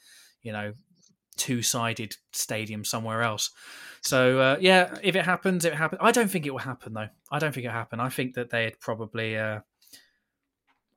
[0.42, 0.74] you know,
[1.38, 3.52] two-sided stadium somewhere else.
[4.02, 6.00] So uh, yeah, if it happens, it happens.
[6.04, 7.10] I don't think it will happen though.
[7.32, 8.00] I don't think it'll happen.
[8.00, 9.60] I think that they'd probably, uh,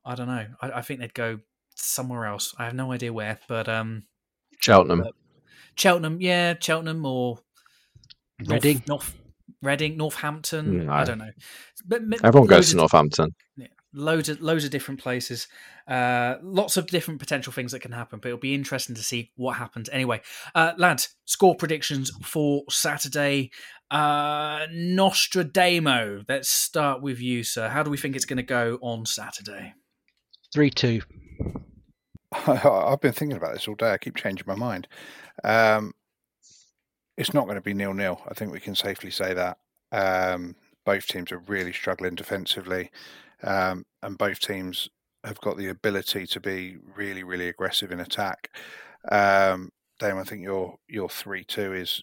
[0.03, 0.47] I don't know.
[0.61, 1.39] I, I, think they'd go
[1.75, 2.55] somewhere else.
[2.57, 4.03] I have no idea where, but um,
[4.59, 5.05] Cheltenham,
[5.75, 7.39] Cheltenham, yeah, Cheltenham or
[8.47, 9.20] Reading, North, North
[9.61, 10.85] Reading, Northampton.
[10.85, 10.91] No.
[10.91, 11.31] I don't know.
[11.85, 13.35] But, Everyone goes to Northampton.
[13.57, 15.47] Yeah, loads of loads of different places.
[15.87, 19.31] Uh, lots of different potential things that can happen, but it'll be interesting to see
[19.35, 19.89] what happens.
[19.89, 20.21] Anyway,
[20.55, 23.51] uh, lads, score predictions for Saturday.
[23.89, 26.23] Uh, Nostradamo.
[26.27, 27.69] Let's start with you, sir.
[27.69, 29.73] How do we think it's going to go on Saturday?
[30.53, 31.01] Three two.
[32.47, 33.91] I've been thinking about this all day.
[33.91, 34.87] I keep changing my mind.
[35.43, 35.93] Um,
[37.17, 38.21] it's not going to be nil nil.
[38.27, 39.57] I think we can safely say that.
[39.91, 40.55] Um,
[40.85, 42.89] both teams are really struggling defensively,
[43.43, 44.89] um, and both teams
[45.23, 48.49] have got the ability to be really, really aggressive in attack.
[49.11, 52.01] Um, Dame, I think your your three two is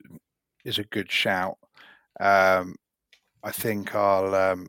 [0.65, 1.59] is a good shout.
[2.21, 2.77] Um,
[3.43, 4.69] I think I'll um,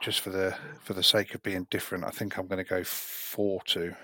[0.00, 2.04] just for the for the sake of being different.
[2.04, 3.94] I think I'm going to go four two.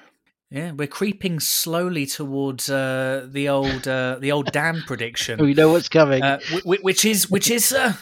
[0.54, 5.40] Yeah, we're creeping slowly towards uh, the old uh, the old Dan prediction.
[5.42, 7.72] we know what's coming, uh, which is which is.
[7.72, 7.94] Uh,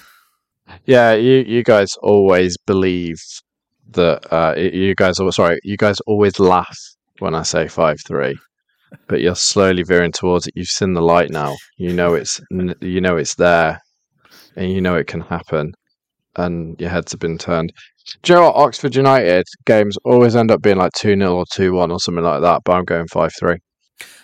[0.85, 3.17] yeah, you you guys always believe
[3.93, 4.31] that.
[4.31, 6.79] Uh, you guys, sorry, you guys always laugh
[7.21, 8.37] when I say five three,
[9.09, 10.53] but you're slowly veering towards it.
[10.55, 11.57] You've seen the light now.
[11.79, 12.39] You know it's
[12.83, 13.81] you know it's there,
[14.57, 15.73] and you know it can happen,
[16.37, 17.73] and your heads have been turned.
[18.23, 18.57] Do you know what?
[18.57, 22.25] Oxford United games always end up being like 2 0 or 2 1 or something
[22.25, 23.57] like that, but I'm going 5 3.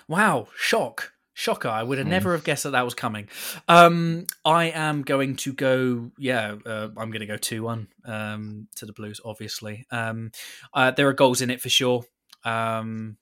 [0.09, 1.12] Wow, shock.
[1.35, 1.68] Shocker.
[1.68, 2.11] I would have mm.
[2.11, 3.29] never have guessed that that was coming.
[3.68, 8.68] Um, I am going to go, yeah, uh, I'm going to go 2 1 um,
[8.74, 9.87] to the Blues, obviously.
[9.93, 10.33] Um,
[10.74, 12.03] uh, there are goals in it for sure.
[12.45, 13.18] Um,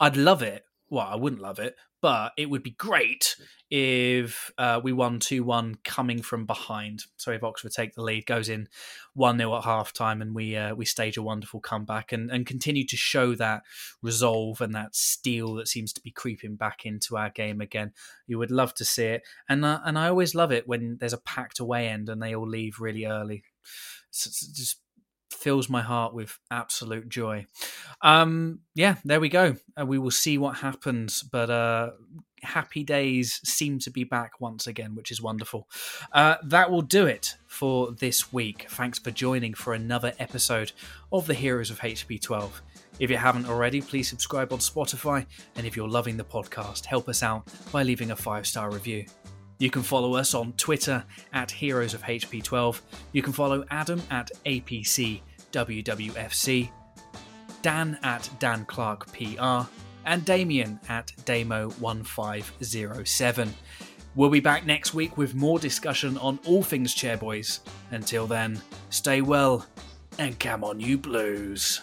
[0.00, 0.64] I'd love it.
[0.88, 3.36] Well, I wouldn't love it, but it would be great
[3.70, 7.04] if uh, we won 2 1 coming from behind.
[7.16, 8.68] So if Oxford take the lead, goes in
[9.14, 12.46] 1 0 at half time, and we uh, we stage a wonderful comeback and, and
[12.46, 13.62] continue to show that
[14.02, 17.92] resolve and that steel that seems to be creeping back into our game again.
[18.26, 19.22] You would love to see it.
[19.48, 22.34] And, uh, and I always love it when there's a packed away end and they
[22.34, 23.42] all leave really early.
[24.10, 24.80] It's, it's just
[25.36, 27.46] fills my heart with absolute joy.
[28.02, 29.56] Um, yeah, there we go.
[29.78, 31.90] Uh, we will see what happens, but uh,
[32.42, 35.68] happy days seem to be back once again, which is wonderful.
[36.12, 38.66] Uh, that will do it for this week.
[38.70, 40.72] Thanks for joining for another episode
[41.12, 42.62] of the Heroes of HP 12.
[42.98, 45.26] If you haven't already, please subscribe on Spotify,
[45.56, 49.04] and if you're loving the podcast, help us out by leaving a five star review.
[49.58, 52.82] You can follow us on Twitter at Heroes of HP12.
[53.12, 56.68] You can follow Adam at APC WWFC,
[57.62, 59.60] Dan at Dan Clark PR,
[60.04, 63.48] and Damien at Damo1507.
[64.14, 67.58] We'll be back next week with more discussion on all things Chairboys.
[67.90, 69.66] Until then, stay well
[70.18, 71.82] and come on, you blues.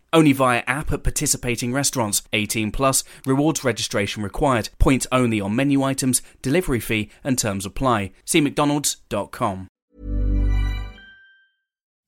[0.13, 2.21] Only via app at participating restaurants.
[2.33, 3.03] 18 plus.
[3.25, 4.69] Rewards registration required.
[4.79, 6.21] Points only on menu items.
[6.41, 8.11] Delivery fee and terms apply.
[8.25, 9.67] See mcdonalds.com.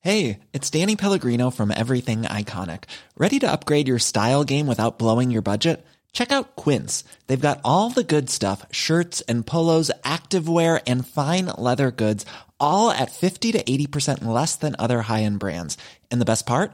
[0.01, 2.83] Hey, it's Danny Pellegrino from Everything Iconic.
[3.15, 5.85] Ready to upgrade your style game without blowing your budget?
[6.11, 7.05] Check out Quince.
[7.27, 12.25] They've got all the good stuff, shirts and polos, activewear and fine leather goods,
[12.59, 15.77] all at 50 to 80% less than other high-end brands.
[16.11, 16.73] And the best part?